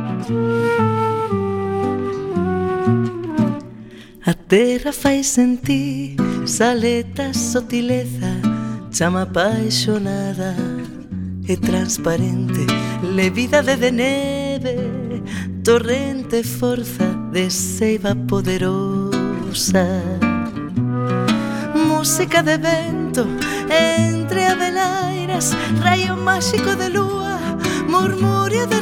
A 4.25 4.33
terra 4.33 4.91
fai 4.91 5.23
sentir 5.23 6.15
saleta 6.45 7.33
sotileza 7.33 8.51
Chama 8.91 9.21
apaixonada 9.21 10.53
e 11.47 11.55
transparente. 11.55 12.67
Levida 13.01 13.63
de 13.63 13.89
neve, 13.89 15.23
torrente 15.63 16.43
forza 16.43 17.05
De 17.31 17.49
seiva 17.49 18.13
poderosa. 18.27 19.87
Música 21.73 22.43
de 22.43 22.57
vento 22.57 23.25
entre 23.69 24.45
avelairas 24.45 25.53
Rayo 25.81 26.17
máxico 26.17 26.75
de 26.75 26.89
lúa, 26.89 27.39
murmurio 27.87 28.67
de 28.67 28.80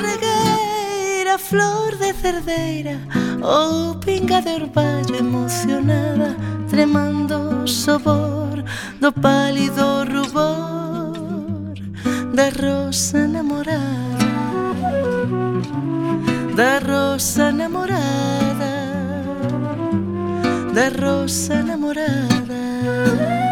flor 1.39 1.95
de 1.97 2.13
cerdeira 2.13 2.99
Ou 3.41 3.95
pinga 3.95 4.41
de 4.41 4.49
orballo 4.49 5.15
emocionada 5.15 6.35
Tremando 6.69 7.63
o 7.63 7.67
sobor 7.67 8.63
do 8.99 9.11
pálido 9.11 10.05
rubor 10.05 11.73
Da 12.33 12.49
rosa 12.49 13.19
enamorada 13.19 13.79
Da 16.55 16.79
rosa 16.79 17.49
enamorada 17.49 18.29
Da 20.73 20.89
rosa 20.89 21.55
enamorada. 21.55 23.48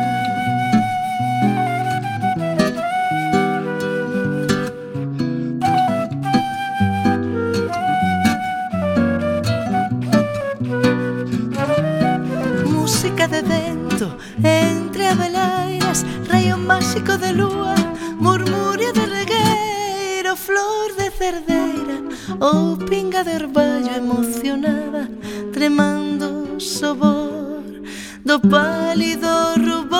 barca 13.17 13.27
de 13.27 13.41
vento 13.41 14.15
entre 14.43 15.08
abelairas 15.08 16.06
Rayo 16.30 16.58
máxico 16.58 17.17
de 17.17 17.34
lúa, 17.34 17.75
murmurio 18.19 18.93
de 18.93 19.06
regueiro 19.06 20.36
Flor 20.36 20.93
de 20.95 21.10
cerdeira 21.10 21.97
ou 22.39 22.77
pinga 22.77 23.23
de 23.23 23.36
orballo 23.43 23.91
emocionada 23.95 25.10
Tremando 25.51 26.60
sobor 26.60 27.63
do 28.23 28.39
pálido 28.39 29.56
rubor 29.65 29.97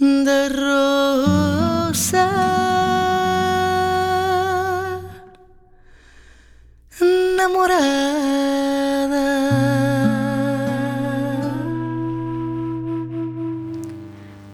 de 0.00 0.48
rosa. 0.58 2.26
namorada 7.36 8.15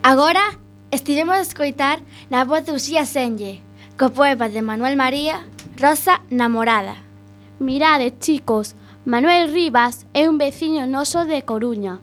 Agora 0.05 0.59
estivemos 0.91 1.37
a 1.37 1.47
escoitar 1.47 2.03
na 2.29 2.43
voz 2.43 2.67
de 2.67 2.75
Uxía 2.75 3.07
Senlle, 3.07 3.63
co 3.95 4.11
poema 4.11 4.51
de 4.51 4.59
Manuel 4.59 4.99
María, 4.99 5.47
Rosa 5.79 6.27
Namorada. 6.27 6.99
Mirade, 7.63 8.19
chicos, 8.19 8.75
Manuel 9.07 9.55
Rivas 9.55 10.03
é 10.11 10.27
un 10.27 10.43
veciño 10.43 10.91
noso 10.91 11.23
de 11.23 11.47
Coruña. 11.47 12.03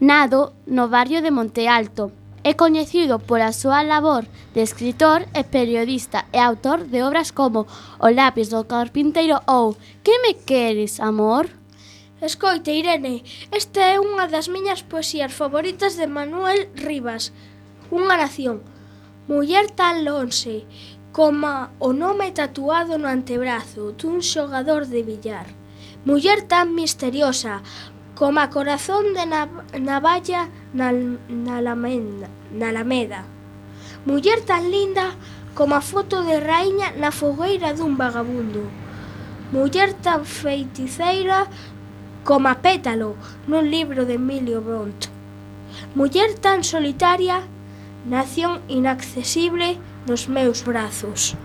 Nado 0.00 0.56
no 0.64 0.88
barrio 0.88 1.20
de 1.20 1.28
Monte 1.28 1.68
Alto. 1.68 2.08
É 2.40 2.56
coñecido 2.56 3.20
pola 3.20 3.52
súa 3.52 3.84
labor 3.84 4.24
de 4.56 4.64
escritor 4.64 5.28
e 5.36 5.44
periodista 5.44 6.24
e 6.32 6.40
autor 6.40 6.88
de 6.88 7.04
obras 7.04 7.36
como 7.36 7.68
O 8.00 8.08
lápis 8.08 8.48
do 8.48 8.64
carpinteiro 8.64 9.44
ou 9.44 9.76
Que 10.00 10.16
me 10.24 10.40
queres, 10.40 11.04
amor? 11.04 11.52
Escoite, 12.26 12.74
Irene, 12.74 13.22
esta 13.54 13.94
é 13.94 14.02
unha 14.02 14.26
das 14.26 14.50
miñas 14.50 14.82
poesías 14.82 15.30
favoritas 15.30 15.94
de 15.94 16.10
Manuel 16.10 16.66
Rivas, 16.74 17.30
Unha 17.86 18.18
nación. 18.18 18.66
Muller 19.30 19.70
tan 19.70 20.02
lonxe, 20.02 20.66
coma 21.14 21.70
o 21.78 21.94
nome 21.94 22.34
tatuado 22.34 22.98
no 22.98 23.06
antebrazo 23.06 23.94
dun 23.94 24.26
xogador 24.26 24.90
de 24.90 25.06
billar. 25.06 25.46
Muller 26.02 26.42
tan 26.50 26.74
misteriosa, 26.74 27.62
coma 28.18 28.50
corazón 28.50 29.14
de 29.14 29.22
nav 29.30 29.50
navalla 29.78 30.50
na, 30.74 30.90
na, 31.30 31.62
na 31.62 32.68
lameda. 32.74 33.22
Muller 34.02 34.42
tan 34.42 34.66
linda, 34.74 35.14
coma 35.54 35.78
foto 35.78 36.26
de 36.26 36.42
raíña 36.42 36.90
na 36.98 37.14
fogueira 37.14 37.70
dun 37.70 37.94
vagabundo. 37.94 38.66
Muller 39.54 39.94
tan 39.94 40.26
feiticeira 40.26 41.46
coma 42.26 42.56
pétalo 42.56 43.14
nun 43.46 43.70
libro 43.70 44.04
de 44.04 44.18
Emilio 44.18 44.60
Brontë. 44.60 45.06
Muller 45.94 46.34
tan 46.34 46.64
solitaria, 46.64 47.38
nación 48.04 48.58
inaccesible 48.66 49.78
nos 50.08 50.28
meus 50.28 50.64
brazos. 50.64 51.38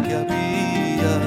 que 0.00 0.14
había 0.14 1.18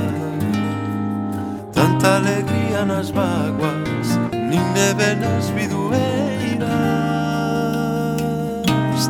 Tanta 1.74 2.18
alegría 2.18 2.86
nas 2.86 3.12
vaguas 3.12 4.20
Nin 4.32 4.64
neve 4.74 5.16
nas 5.16 5.50
vidueiras 5.52 6.70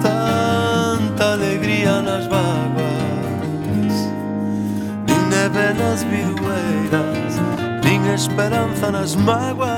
Tanta 0.01 1.33
alegría 1.33 2.01
nas 2.01 2.27
vaguas 2.27 3.95
Nin 5.07 5.29
neve 5.29 5.73
nas 5.79 6.03
vidueiras 6.03 7.39
Nin 7.83 8.05
esperanza 8.13 8.91
nas 8.91 9.15
maguas 9.15 9.74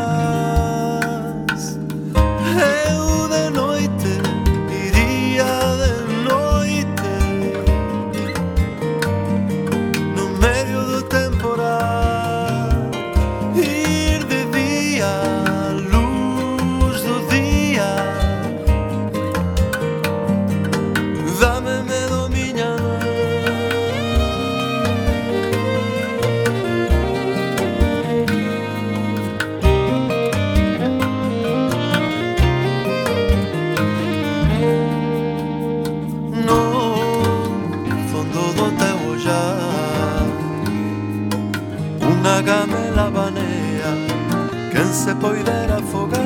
poider 45.19 45.71
afogar. 45.71 46.21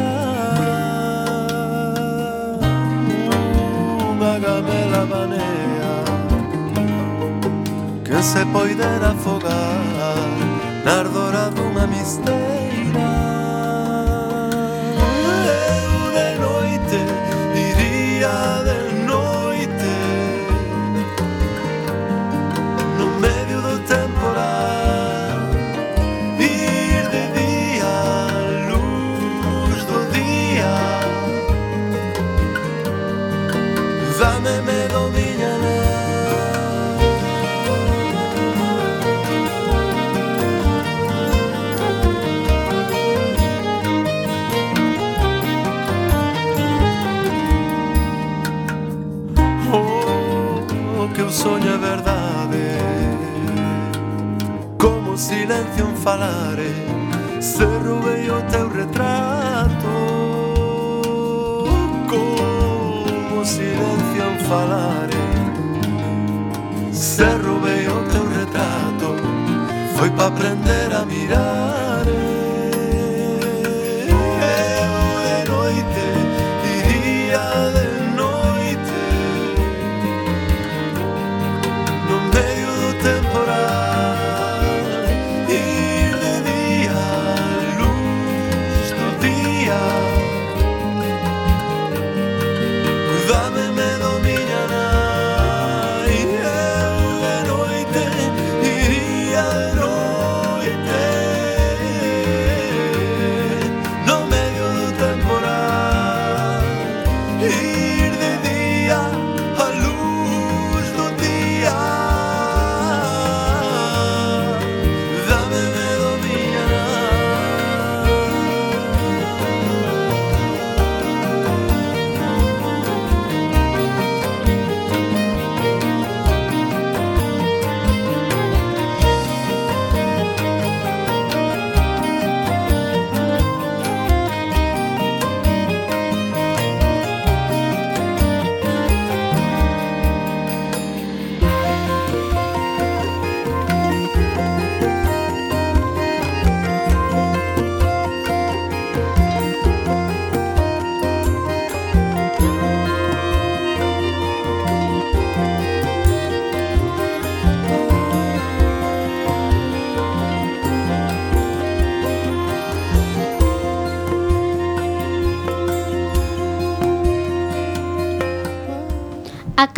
Unha 4.11 4.33
gamela 4.39 5.05
banea 5.11 5.93
Que 8.03 8.21
se 8.21 8.45
poider 8.53 9.03
afogar. 9.03 9.70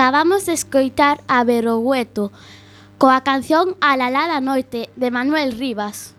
Acabamos 0.04 0.46
de 0.46 0.52
escoitar 0.52 1.24
a 1.30 1.46
Berogüeto 1.46 2.28
coa 3.00 3.24
canción 3.24 3.80
Alalá 3.80 4.28
da 4.28 4.44
noite 4.44 4.92
de 5.00 5.08
Manuel 5.08 5.56
Rivas. 5.56 6.12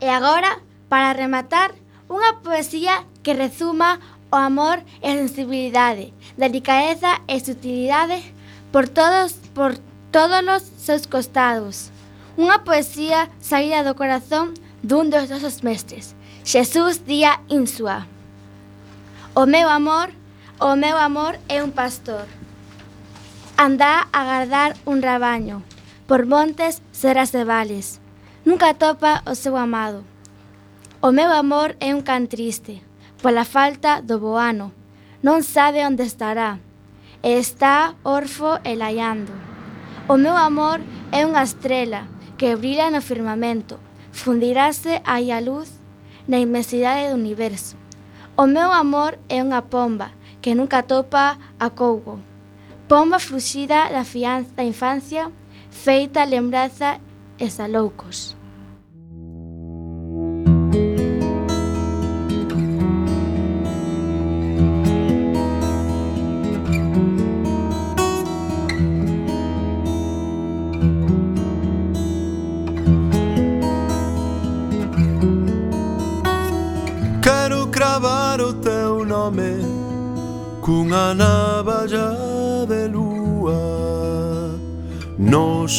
E 0.00 0.08
agora, 0.08 0.56
para 0.88 1.12
rematar, 1.12 1.76
unha 2.08 2.40
poesía 2.40 3.04
que 3.20 3.36
rezuma 3.36 4.00
o 4.32 4.40
amor 4.40 4.80
e 5.04 5.12
sensibilidade, 5.12 6.16
delicadeza 6.40 7.20
e 7.28 7.36
sutilidade 7.44 8.24
por 8.72 8.88
todos 8.88 9.36
por 9.52 9.76
todos 10.08 10.40
os 10.40 10.64
seus 10.80 11.04
costados. 11.04 11.92
Unha 12.40 12.64
poesía 12.64 13.28
saída 13.36 13.84
do 13.84 13.92
corazón 13.92 14.56
dun 14.80 15.12
dos 15.12 15.28
nosos 15.28 15.60
mestres, 15.60 16.16
Xesús 16.40 17.04
Díaz 17.04 17.36
Insua. 17.52 18.08
O 19.36 19.44
meu 19.44 19.68
amor, 19.68 20.08
o 20.56 20.72
meu 20.72 20.96
amor 20.96 21.36
é 21.52 21.60
un 21.60 21.76
pastor. 21.76 22.24
Andá 23.56 24.08
a 24.12 24.22
agardar 24.22 24.76
un 24.86 25.02
rabaño, 25.02 25.62
por 26.06 26.26
montes, 26.26 26.82
serras 26.90 27.34
e 27.34 27.44
vales. 27.44 28.00
Nunca 28.44 28.74
topa 28.74 29.22
o 29.26 29.34
seu 29.34 29.56
amado. 29.56 30.04
O 31.00 31.12
meu 31.12 31.30
amor 31.30 31.76
é 31.78 31.94
un 31.94 32.02
can 32.02 32.26
triste, 32.26 32.82
pola 33.22 33.44
falta 33.44 34.02
do 34.02 34.18
boano. 34.18 34.72
Non 35.22 35.46
sabe 35.46 35.86
onde 35.86 36.02
estará, 36.02 36.58
e 37.22 37.38
está 37.38 37.94
orfo 38.02 38.58
e 38.66 38.74
laiando. 38.74 39.30
O 40.08 40.18
meu 40.18 40.34
amor 40.34 40.82
é 41.14 41.22
unha 41.22 41.46
estrela 41.46 42.10
que 42.34 42.58
brila 42.58 42.90
no 42.90 42.98
firmamento, 42.98 43.78
fundirase 44.10 44.98
aí 45.06 45.30
a 45.30 45.38
luz 45.38 45.70
na 46.26 46.42
inmensidade 46.42 47.10
do 47.10 47.14
universo. 47.14 47.78
O 48.34 48.50
meu 48.50 48.72
amor 48.74 49.18
é 49.28 49.38
unha 49.38 49.62
pomba 49.62 50.10
que 50.42 50.56
nunca 50.58 50.82
topa 50.82 51.38
a 51.60 51.70
cougo. 51.70 52.31
Pomba 52.92 53.18
fuxida 53.18 53.88
da 53.88 54.04
fianza 54.04 54.50
da 54.54 54.62
infancia, 54.62 55.32
feita 55.70 56.24
lembranza 56.24 57.00
e 57.38 57.48
saloucos. 57.48 58.36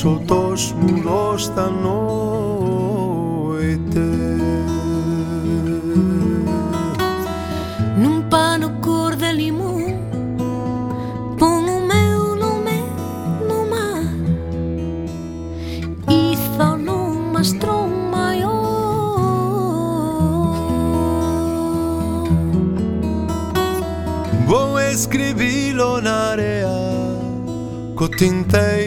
sotto 0.03 0.51
osmuro 0.51 1.37
da 1.55 1.69
noite 1.69 1.99
Num 7.97 8.21
pano 8.29 8.69
cor 8.81 9.15
de 9.15 9.31
limão 9.31 9.79
Põe 11.39 11.69
o 11.69 11.79
meu 11.87 12.35
nome 12.35 12.83
no 13.47 13.65
mar 13.71 14.03
E 16.09 16.35
só 16.57 16.75
numa 16.75 17.41
maior. 18.11 19.07
Vou 24.45 24.81
escrevi-lo 24.81 26.01
na 26.01 26.31
areia 26.31 26.67
Com 27.95 28.09
tintei 28.09 28.82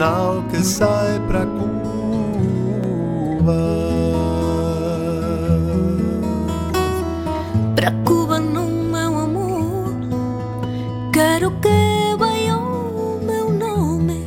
sinal 0.00 0.42
que 0.50 0.64
sai 0.64 1.20
para 1.28 1.44
Cuba. 1.44 1.74
Pra 7.76 7.92
Cuba 8.06 8.40
não, 8.40 8.70
meu 8.70 9.18
amor, 9.18 9.92
quero 11.12 11.50
que 11.60 12.16
venha 12.18 12.56
o 12.56 13.20
meu 13.22 13.52
nome, 13.52 14.24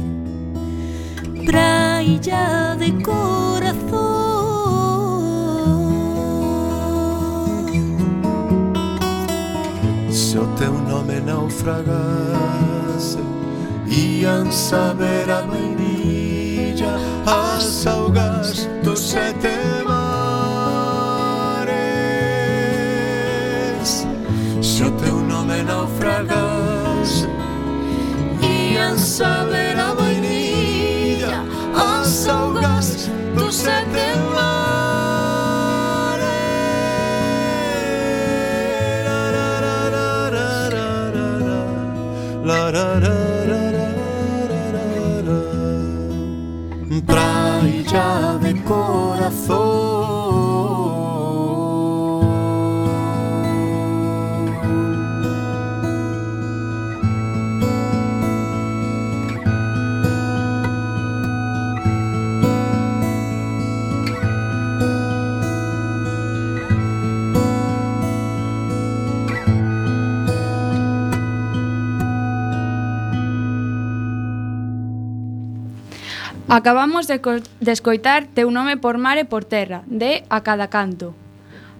pra 1.43 2.03
ilha 2.03 2.75
de 2.77 2.91
coração. 3.01 4.43
Se 10.11 10.37
o 10.37 10.45
teu 10.55 10.73
nome 10.73 11.19
naufragar 11.19 12.72
criança 14.23 14.95
ver 14.97 15.29
a 15.29 15.41
vainilla 15.41 16.95
as 17.25 17.85
augas 17.85 18.69
dos 18.81 18.97
sete 18.97 19.49
mares. 19.85 20.07
Se 24.61 24.83
o 24.83 24.91
teu 24.91 25.17
nome 25.17 25.61
naufragas 25.63 27.27
ian 28.41 28.97
saber 28.97 29.77
a 29.77 29.93
vainilla 29.93 31.43
as 31.75 32.25
augas 32.29 33.09
dos 33.35 33.55
sete 33.55 34.02
Acabamos 76.53 77.07
de, 77.07 77.19
de 77.61 77.71
escoitar 77.71 78.27
Teu 78.27 78.51
nome 78.53 78.77
por 78.77 79.01
mar 79.01 79.17
e 79.17 79.25
por 79.25 79.41
terra, 79.41 79.81
de 79.89 80.21
A 80.29 80.45
cada 80.45 80.69
canto. 80.69 81.17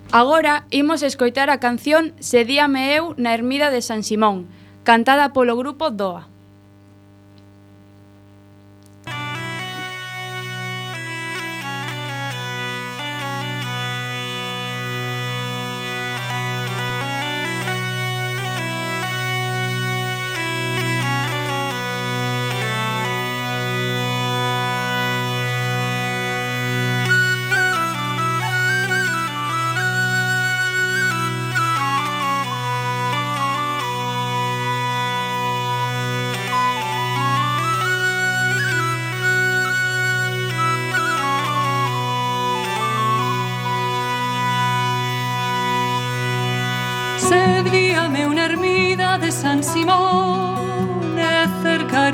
Agora 0.09 0.65
imos 0.73 1.05
escoitar 1.05 1.53
a 1.53 1.61
canción 1.61 2.17
Se 2.17 2.41
eu 2.41 3.13
na 3.13 3.37
ermida 3.37 3.69
de 3.69 3.85
San 3.85 4.01
Simón, 4.01 4.49
cantada 4.81 5.29
polo 5.29 5.53
grupo 5.53 5.93
DOA. 5.93 6.32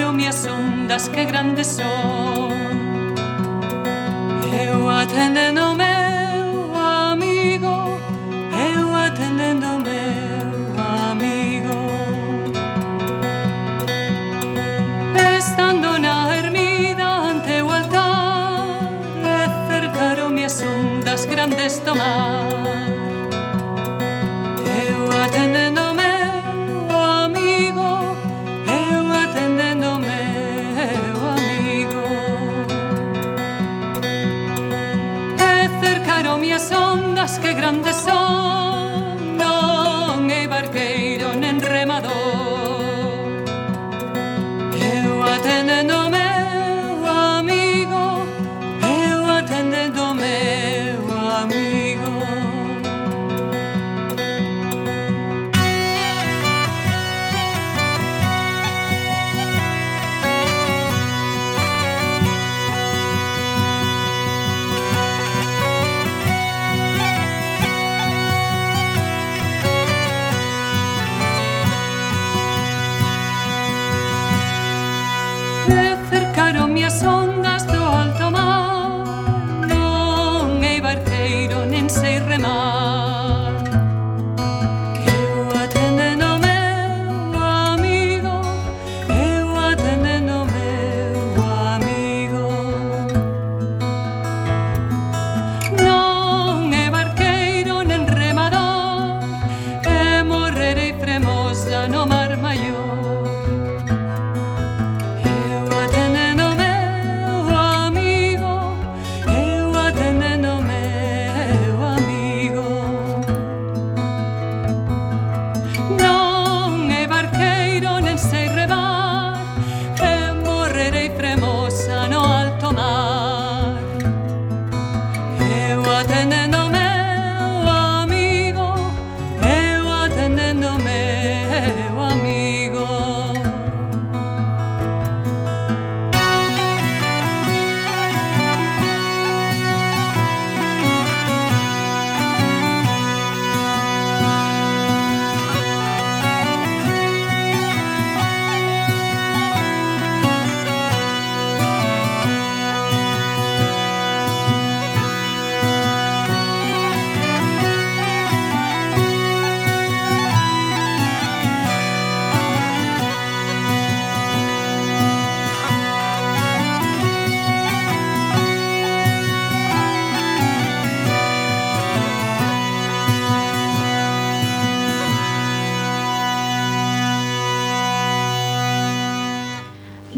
vexo 0.10 0.14
minhas 0.14 0.45
ondas 0.45 1.07
que 1.10 1.26
grandes 1.26 1.68
son. 1.68 2.49
Eu 4.68 4.89
atendei 4.89 5.49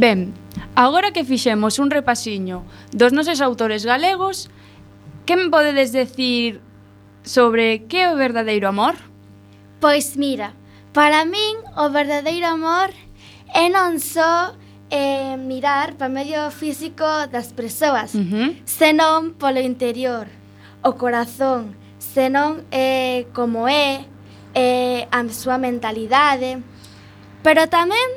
Ben, 0.02 0.34
agora 0.74 1.14
que 1.14 1.24
fixemos 1.24 1.78
un 1.78 1.94
repasiño 1.94 2.66
dos 2.90 3.14
nosos 3.14 3.38
autores 3.38 3.86
galegos, 3.86 4.50
que 5.28 5.38
me 5.38 5.54
podedes 5.54 5.94
decir 5.94 6.58
sobre 7.22 7.86
que 7.86 8.02
é 8.02 8.10
o 8.10 8.18
verdadeiro 8.18 8.66
amor? 8.66 8.98
Pois 9.78 10.18
mira, 10.18 10.58
para 10.90 11.22
min 11.22 11.62
o 11.78 11.94
verdadeiro 11.94 12.50
amor 12.50 12.90
é 13.54 13.70
non 13.70 14.02
só 14.02 14.58
eh, 14.90 15.38
mirar 15.38 15.94
para 16.02 16.10
medio 16.10 16.50
físico 16.50 17.06
das 17.30 17.54
persoas, 17.54 18.18
uh 18.18 18.26
-huh. 18.26 18.58
senón 18.66 19.38
polo 19.38 19.62
interior, 19.62 20.26
o 20.82 20.98
corazón, 20.98 21.78
senón 22.02 22.66
eh, 22.74 23.30
como 23.38 23.70
é, 23.70 24.10
eh, 24.58 25.06
a 25.14 25.22
súa 25.30 25.62
mentalidade, 25.62 26.58
pero 27.46 27.70
tamén 27.70 28.10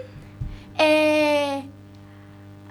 eh, 0.80 1.73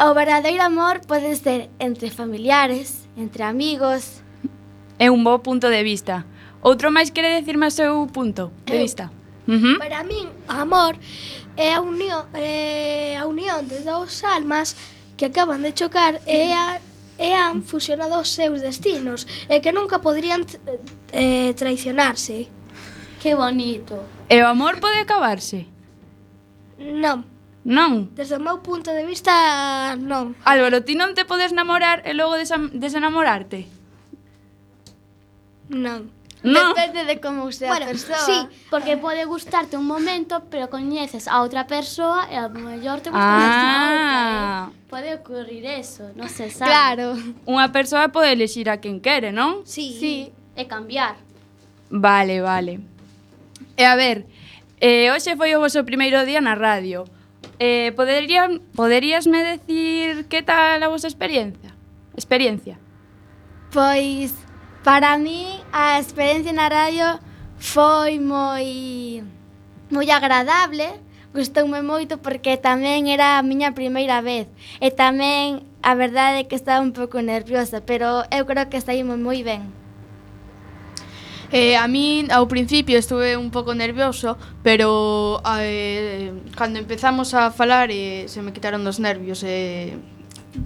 O 0.05 0.13
verdadeiro 0.13 0.61
amor 0.61 0.99
pode 1.07 1.33
ser 1.37 1.69
entre 1.79 2.11
familiares, 2.11 3.07
entre 3.15 3.43
amigos... 3.43 4.19
É 4.99 5.09
un 5.09 5.23
bo 5.23 5.39
punto 5.39 5.71
de 5.71 5.79
vista. 5.79 6.27
Outro 6.59 6.91
máis 6.91 7.07
quere 7.07 7.31
decirme 7.31 7.71
o 7.71 7.71
seu 7.71 8.03
punto 8.11 8.51
de 8.67 8.83
vista. 8.83 9.07
Eu, 9.47 9.55
uh 9.55 9.59
-huh. 9.63 9.77
Para 9.79 10.03
min, 10.03 10.27
amor 10.51 10.99
é 11.55 11.71
a 11.71 11.79
unión, 11.79 12.27
é 12.35 13.15
a 13.15 13.23
unión 13.31 13.63
de 13.63 13.79
dous 13.87 14.27
almas 14.27 14.75
que 15.15 15.31
acaban 15.31 15.63
de 15.63 15.71
chocar 15.71 16.19
e, 16.27 16.51
a, 16.51 16.83
e 17.15 17.31
han 17.31 17.63
fusionado 17.63 18.19
os 18.19 18.27
seus 18.27 18.59
destinos 18.59 19.23
e 19.47 19.63
que 19.63 19.71
nunca 19.71 20.03
podrían 20.03 20.43
eh, 21.15 21.55
traicionarse. 21.55 22.51
Que 23.23 23.39
bonito. 23.39 24.03
E 24.27 24.35
o 24.43 24.51
amor 24.51 24.83
pode 24.83 24.99
acabarse? 24.99 25.63
Non. 26.75 27.32
Non. 27.63 28.11
Desde 28.11 28.35
o 28.35 28.43
meu 28.43 28.59
punto 28.59 28.91
de 28.91 29.07
vista, 29.07 29.95
non. 29.95 30.35
Álvaro, 30.43 30.83
ti 30.83 30.99
non 30.99 31.15
te 31.15 31.23
podes 31.23 31.55
namorar 31.55 32.03
e 32.03 32.11
logo 32.11 32.35
desenamorarte? 32.35 33.63
Non. 35.71 36.11
non. 36.43 36.75
Depende 36.75 37.07
de 37.07 37.23
como 37.23 37.47
sea 37.55 37.71
bueno, 37.71 37.87
a 37.87 37.95
persoa. 37.95 38.19
Sí, 38.19 38.35
porque 38.67 38.99
pode 38.99 39.23
gustarte 39.23 39.79
un 39.79 39.87
momento, 39.87 40.43
pero 40.51 40.67
coñeces 40.67 41.31
a 41.31 41.39
outra 41.39 41.63
persoa 41.63 42.27
e 42.27 42.35
a 42.35 42.51
mellor 42.51 42.99
te 42.99 43.15
gusta 43.15 43.31
ah. 43.31 44.67
outra. 44.67 44.91
Pode 44.91 45.09
ocurrir 45.15 45.63
eso, 45.63 46.11
non 46.19 46.27
se 46.27 46.51
sabe. 46.51 46.67
Claro. 46.67 47.15
Unha 47.47 47.71
persoa 47.71 48.11
pode 48.11 48.35
elegir 48.35 48.67
a 48.67 48.83
quen 48.83 48.99
quere, 48.99 49.31
non? 49.31 49.63
Sí. 49.63 49.95
sí. 49.95 50.15
E 50.59 50.67
cambiar. 50.67 51.15
Vale, 51.87 52.43
vale. 52.43 52.83
E 53.79 53.87
a 53.87 53.95
ver, 53.95 54.27
eh, 54.83 55.15
hoxe 55.15 55.39
foi 55.39 55.55
o 55.55 55.63
voso 55.63 55.87
primeiro 55.87 56.27
día 56.27 56.43
na 56.43 56.59
radio. 56.59 57.07
Eh, 57.65 57.93
poderían, 57.95 58.59
poderíasme 58.75 59.41
decir 59.41 60.25
que 60.27 60.43
tal 60.43 60.83
a 60.83 60.89
vosa 60.89 61.07
experiencia? 61.07 61.71
Experiencia. 62.13 62.75
Pois 63.71 64.35
para 64.83 65.17
mí 65.17 65.63
a 65.71 65.97
experiencia 65.97 66.51
na 66.51 66.67
radio 66.67 67.23
foi 67.55 68.19
moi 68.19 69.23
moi 69.87 70.07
agradable, 70.11 70.91
gustoume 71.31 71.79
moito 71.79 72.19
porque 72.19 72.59
tamén 72.59 73.07
era 73.07 73.39
a 73.39 73.45
miña 73.47 73.71
primeira 73.71 74.19
vez 74.19 74.51
e 74.83 74.91
tamén 74.91 75.63
a 75.79 75.95
verdade 75.95 76.43
é 76.43 76.47
que 76.51 76.59
estaba 76.59 76.83
un 76.83 76.91
pouco 76.91 77.23
nerviosa, 77.23 77.79
pero 77.79 78.27
eu 78.27 78.43
creo 78.43 78.67
que 78.67 78.83
saímos 78.83 79.15
moi 79.15 79.39
ben. 79.39 79.82
Eh, 81.53 81.77
a 81.77 81.85
min 81.85 82.33
ao 82.33 82.49
principio 82.49 82.97
estuve 82.97 83.37
un 83.37 83.53
pouco 83.53 83.77
nervioso, 83.77 84.41
pero 84.65 85.37
eh, 85.61 86.33
cando 86.57 86.81
empezamos 86.81 87.37
a 87.37 87.53
falar 87.53 87.93
eh, 87.93 88.25
se 88.25 88.41
me 88.41 88.49
quitaron 88.57 88.81
dos 88.81 88.97
nervios 88.97 89.45
e 89.45 89.93
eh, 89.93 89.97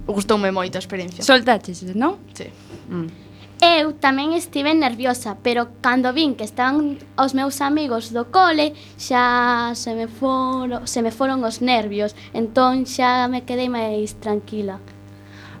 gustoume 0.08 0.48
moito 0.48 0.74
a 0.76 0.82
experiencia. 0.82 1.20
Soltaches, 1.20 1.84
non? 1.92 2.16
Sí. 2.32 2.48
Mm. 2.88 3.28
Eu 3.60 4.00
tamén 4.00 4.32
estive 4.32 4.72
nerviosa, 4.72 5.36
pero 5.44 5.76
cando 5.84 6.16
vin 6.16 6.32
que 6.40 6.48
estaban 6.48 6.96
os 7.20 7.36
meus 7.36 7.60
amigos 7.60 8.16
do 8.16 8.32
cole, 8.32 8.72
xa 8.96 9.76
se 9.76 9.92
me 9.92 10.08
foron, 10.08 10.88
se 10.88 11.04
me 11.04 11.12
foron 11.12 11.44
os 11.44 11.60
nervios, 11.60 12.16
entón 12.32 12.88
xa 12.88 13.28
me 13.28 13.44
quedei 13.44 13.68
máis 13.68 14.16
tranquila. 14.24 14.80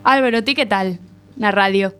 Álvaro, 0.08 0.40
ti 0.40 0.56
que 0.56 0.64
tal 0.64 0.96
na 1.36 1.52
radio? 1.52 1.92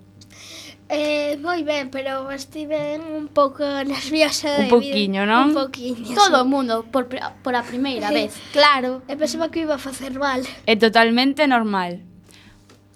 Eh, 0.88 1.36
moi 1.44 1.60
ben, 1.68 1.92
pero 1.92 2.32
estive 2.32 2.96
un 2.96 3.28
pouco 3.28 3.60
nerviosa 3.84 4.56
de 4.56 4.64
Un 4.64 4.72
pouquiño, 4.72 5.28
non? 5.28 5.52
Un 5.52 5.68
pouquiño. 5.68 6.16
Todo 6.16 6.40
o 6.40 6.44
sí. 6.44 6.48
mundo 6.48 6.88
por, 6.88 7.12
por 7.12 7.52
a 7.52 7.60
primeira 7.60 8.08
sí. 8.08 8.14
vez. 8.24 8.32
Claro, 8.56 9.04
e 9.04 9.12
pensaba 9.20 9.52
que 9.52 9.68
iba 9.68 9.76
a 9.76 9.82
facer 9.82 10.16
mal. 10.16 10.40
É 10.64 10.74
totalmente 10.80 11.44
normal. 11.44 12.00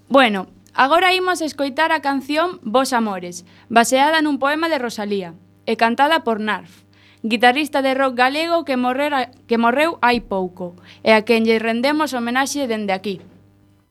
Bueno, 0.09 0.49
agora 0.73 1.13
imos 1.13 1.45
escoitar 1.45 1.93
a 1.93 2.01
canción 2.01 2.65
Vos 2.65 2.97
Amores, 2.97 3.45
baseada 3.69 4.25
nun 4.25 4.41
poema 4.41 4.73
de 4.73 4.81
Rosalía 4.81 5.37
e 5.69 5.77
cantada 5.77 6.25
por 6.25 6.41
Narf, 6.41 6.89
guitarrista 7.21 7.85
de 7.85 7.93
rock 7.93 8.17
galego 8.17 8.65
que, 8.65 8.81
morrera, 8.81 9.29
que 9.45 9.61
morreu 9.61 10.01
hai 10.01 10.25
pouco 10.25 10.81
e 11.05 11.13
a 11.13 11.29
quen 11.29 11.45
lle 11.45 11.61
rendemos 11.61 12.17
homenaxe 12.17 12.65
dende 12.65 12.97
aquí. 12.97 13.21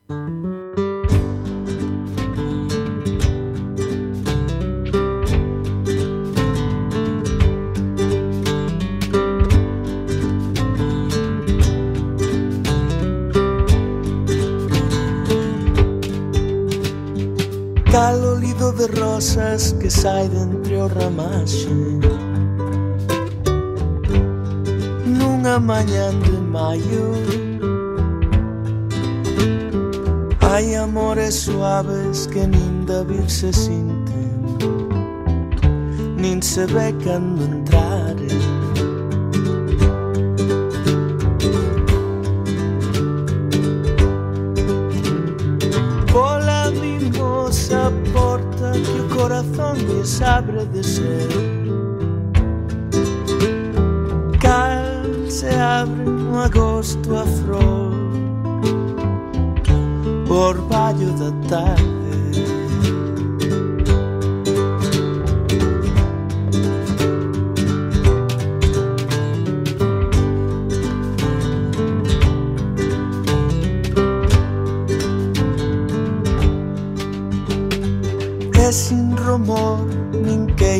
Música 0.10 0.61
cal 17.92 18.24
olido 18.24 18.72
de 18.72 18.88
rosas 18.88 19.76
que 19.80 19.89
sai 19.89 20.30
de 20.30 20.38
entre 20.38 20.78
o 20.78 20.88
ramaxe. 20.88 21.68
Nunha 25.06 25.60
mañan 25.60 26.20
de 26.22 26.38
maio. 26.56 27.12
Hai 30.39 30.76
amores 30.76 31.36
suaves 31.36 32.28
que 32.28 32.48
nin 32.48 32.86
da 32.86 33.04
vir 33.04 33.30
se 33.30 33.52
sinten. 33.52 34.39
Nin 36.16 36.42
se 36.42 36.66
ve 36.68 36.96
cando 37.04 37.44
entraren. 37.44 38.51
les 50.04 50.86
ser 50.86 51.28
Cal 54.39 55.30
se 55.30 55.49
abre 55.49 56.06
no 56.06 56.39
agosto 56.39 57.18
a 57.18 57.26
flor, 57.26 57.93
orvalho 60.30 61.12
da 61.14 61.32
tarde. 61.47 62.02
amor 79.34 79.91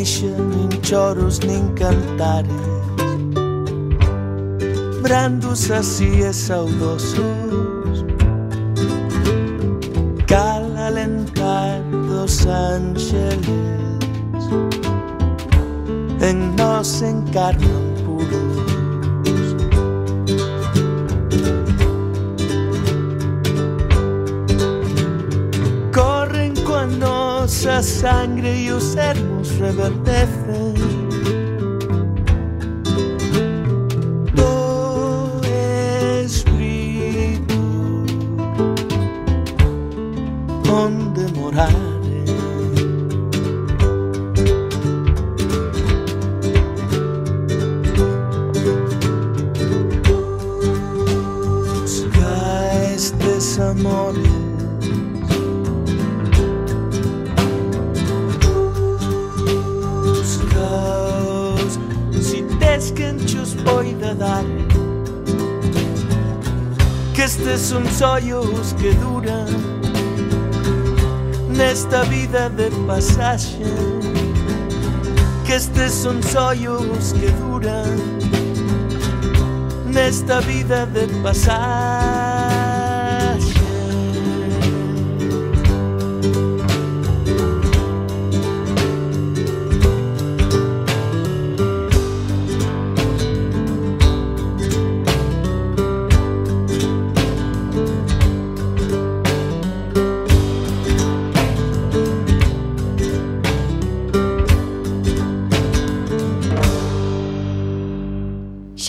nation 0.02 0.68
choros 0.82 1.44
ni 1.46 1.60
cantares, 1.76 2.50
brandos 5.04 5.70
así 5.70 6.24
es 6.24 6.38
saudosos, 6.48 8.04
cal 10.26 10.76
ángeles, 12.48 13.36
en 16.20 16.56
nos 16.56 17.04
encarnan 17.04 17.94
puros. 18.04 18.54
Corren 25.94 26.56
con 26.64 26.98
nossa 26.98 27.84
sangre 27.84 28.62
y 28.64 28.72
usted 28.72 29.31
Of 29.62 29.78
a 29.78 29.92
death 30.04 30.41
pura 69.22 69.46
nesta 71.50 72.04
vida 72.04 72.50
de 72.50 72.70
pasaxe. 72.88 73.58
Que 75.46 75.56
estes 75.56 75.94
son 75.94 76.22
sollos 76.24 77.14
que 77.14 77.30
duran 77.32 77.98
nesta 79.86 80.40
vida 80.42 80.86
de 80.88 81.08
pasaxe. 81.22 82.31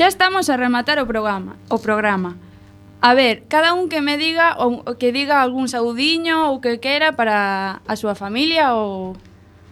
Xa 0.02 0.08
estamos 0.08 0.50
a 0.50 0.58
rematar 0.58 0.98
o 0.98 1.06
programa, 1.06 1.54
o 1.70 1.78
programa. 1.78 2.34
A 3.00 3.14
ver, 3.14 3.46
cada 3.46 3.70
un 3.72 3.86
que 3.86 4.02
me 4.02 4.18
diga 4.18 4.58
ou 4.58 4.82
que 4.98 5.14
diga 5.14 5.38
algún 5.38 5.70
saudiño 5.70 6.50
ou 6.50 6.58
que 6.58 6.82
quera 6.82 7.14
para 7.14 7.78
a 7.86 7.94
súa 7.94 8.18
familia 8.18 8.74
ou 8.74 9.14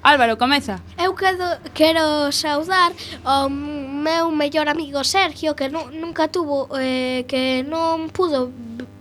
Álvaro, 0.06 0.38
comeza. 0.38 0.78
Eu 0.94 1.18
quero, 1.18 1.42
quero 1.74 2.30
saudar 2.30 2.94
ao 3.26 3.50
meu 3.50 4.30
mellor 4.30 4.70
amigo 4.70 5.02
Sergio 5.02 5.58
que 5.58 5.66
nu, 5.66 5.90
nunca 5.90 6.30
tuvo 6.30 6.70
eh, 6.78 7.26
que 7.26 7.66
non 7.66 8.06
pudo 8.14 8.54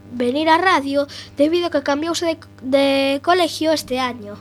venir 0.09 0.49
á 0.49 0.57
radio 0.57 1.05
debido 1.37 1.69
a 1.69 1.73
que 1.77 1.85
cambiouse 1.85 2.25
de, 2.25 2.41
de 2.65 3.21
colegio 3.21 3.69
este 3.69 4.01
año. 4.01 4.33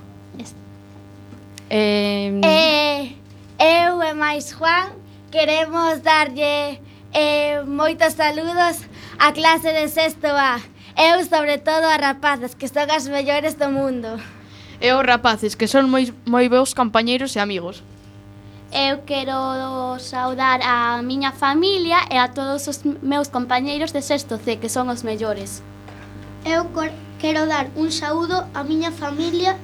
Eh... 1.68 2.32
eh 2.49 3.12
eu 3.61 4.01
e 4.01 4.12
máis 4.16 4.57
Juan 4.57 4.97
queremos 5.30 6.02
darlle 6.02 6.80
eh, 7.12 7.62
moitos 7.66 8.14
saludos 8.14 8.84
á 9.18 9.32
clase 9.32 9.72
de 9.72 9.88
sexto 9.88 10.28
A. 10.28 10.60
Eu, 10.98 11.22
sobre 11.24 11.58
todo, 11.58 11.86
a 11.86 11.96
rapazas, 11.96 12.54
que 12.54 12.66
son 12.66 12.90
as 12.90 13.06
mellores 13.06 13.54
do 13.54 13.70
mundo. 13.70 14.18
E 14.80 14.90
os 14.92 15.04
rapaces, 15.04 15.54
que 15.54 15.68
son 15.68 15.86
moi, 15.90 16.10
moi 16.26 16.48
bons 16.48 16.74
compañeiros 16.74 17.36
e 17.36 17.40
amigos. 17.40 17.82
Eu 18.70 19.00
quero 19.06 19.96
saudar 19.98 20.60
a 20.62 21.00
miña 21.02 21.32
familia 21.32 22.04
e 22.10 22.18
a 22.18 22.28
todos 22.28 22.68
os 22.68 22.84
meus 23.00 23.28
compañeiros 23.28 23.92
de 23.92 24.02
sexto 24.02 24.36
C, 24.36 24.56
que 24.58 24.68
son 24.68 24.90
os 24.90 25.02
mellores. 25.02 25.62
Eu 26.44 26.66
quero 27.18 27.46
dar 27.46 27.70
un 27.76 27.90
saúdo 27.90 28.46
á 28.54 28.60
miña 28.62 28.90
familia, 28.92 29.56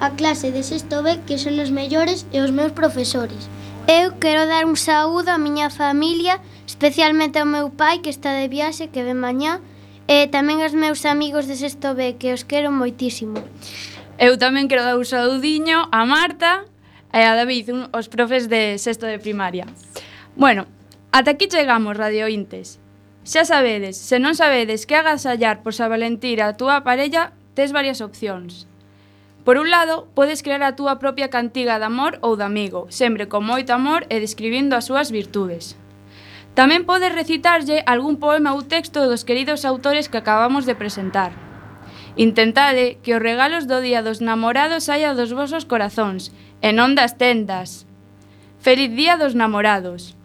a 0.00 0.10
clase 0.10 0.52
de 0.52 0.62
sexto 0.62 1.02
B, 1.02 1.18
que 1.26 1.38
son 1.38 1.58
os 1.58 1.70
mellores, 1.70 2.26
e 2.32 2.40
os 2.40 2.50
meus 2.50 2.72
profesores. 2.72 3.48
Eu 3.86 4.16
quero 4.18 4.46
dar 4.46 4.64
un 4.64 4.80
saúdo 4.80 5.28
á 5.28 5.36
miña 5.36 5.68
familia, 5.68 6.40
especialmente 6.64 7.36
ao 7.36 7.44
meu 7.44 7.68
pai 7.68 8.00
que 8.00 8.08
está 8.08 8.32
de 8.32 8.48
viaxe, 8.48 8.88
que 8.88 9.04
ven 9.04 9.20
mañá, 9.20 9.60
e 10.08 10.24
tamén 10.32 10.64
aos 10.64 10.72
meus 10.72 11.04
amigos 11.04 11.44
de 11.44 11.52
Sexto 11.52 11.92
B, 11.92 12.16
que 12.16 12.32
os 12.32 12.48
quero 12.48 12.72
moitísimo. 12.72 13.44
Eu 14.16 14.40
tamén 14.40 14.72
quero 14.72 14.88
dar 14.88 14.96
un 14.96 15.04
saudiño 15.04 15.92
a 15.92 16.08
Marta 16.08 16.64
e 17.12 17.28
a 17.28 17.36
David, 17.36 17.76
un, 17.76 17.80
os 17.92 18.08
profes 18.08 18.48
de 18.48 18.80
Sexto 18.80 19.04
de 19.04 19.20
Primaria. 19.20 19.68
Bueno, 20.32 20.64
ata 21.12 21.36
aquí 21.36 21.44
chegamos, 21.52 21.92
Radio 22.00 22.24
Intes. 22.32 22.80
Xa 23.20 23.44
sabedes, 23.44 24.00
se 24.00 24.16
non 24.16 24.32
sabedes 24.32 24.88
que 24.88 24.96
agasallar 24.96 25.60
por 25.60 25.76
San 25.76 25.92
Valentín 25.92 26.40
a 26.40 26.56
túa 26.56 26.88
parella, 26.88 27.36
tes 27.52 27.68
varias 27.76 28.00
opcións. 28.00 28.64
Por 29.44 29.58
un 29.58 29.68
lado, 29.68 30.08
podes 30.16 30.42
crear 30.42 30.64
a 30.64 30.72
túa 30.72 30.96
propia 30.96 31.28
cantiga 31.28 31.76
de 31.76 31.84
amor 31.84 32.16
ou 32.24 32.32
de 32.32 32.48
amigo, 32.48 32.88
sempre 32.88 33.28
con 33.28 33.44
moito 33.44 33.76
amor 33.76 34.08
e 34.08 34.16
describindo 34.16 34.72
as 34.72 34.88
súas 34.88 35.12
virtudes. 35.12 35.76
Tamén 36.56 36.88
podes 36.88 37.12
recitarlle 37.12 37.84
algún 37.84 38.16
poema 38.16 38.56
ou 38.56 38.64
texto 38.64 39.04
dos 39.04 39.26
queridos 39.28 39.68
autores 39.68 40.08
que 40.08 40.16
acabamos 40.16 40.64
de 40.64 40.72
presentar. 40.72 41.36
Intentade 42.16 42.96
que 43.04 43.12
os 43.12 43.20
regalos 43.20 43.68
do 43.68 43.84
Día 43.84 44.00
dos 44.00 44.24
Namorados 44.24 44.88
saia 44.88 45.12
dos 45.12 45.36
vosos 45.36 45.68
corazóns, 45.68 46.32
e 46.64 46.72
non 46.72 46.96
das 46.96 47.20
tendas. 47.20 47.84
Feliz 48.64 48.88
Día 48.96 49.20
dos 49.20 49.36
Namorados. 49.36 50.16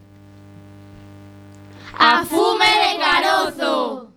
A 2.00 2.24
fume 2.24 2.72
de 2.72 2.92
carozo! 3.04 4.09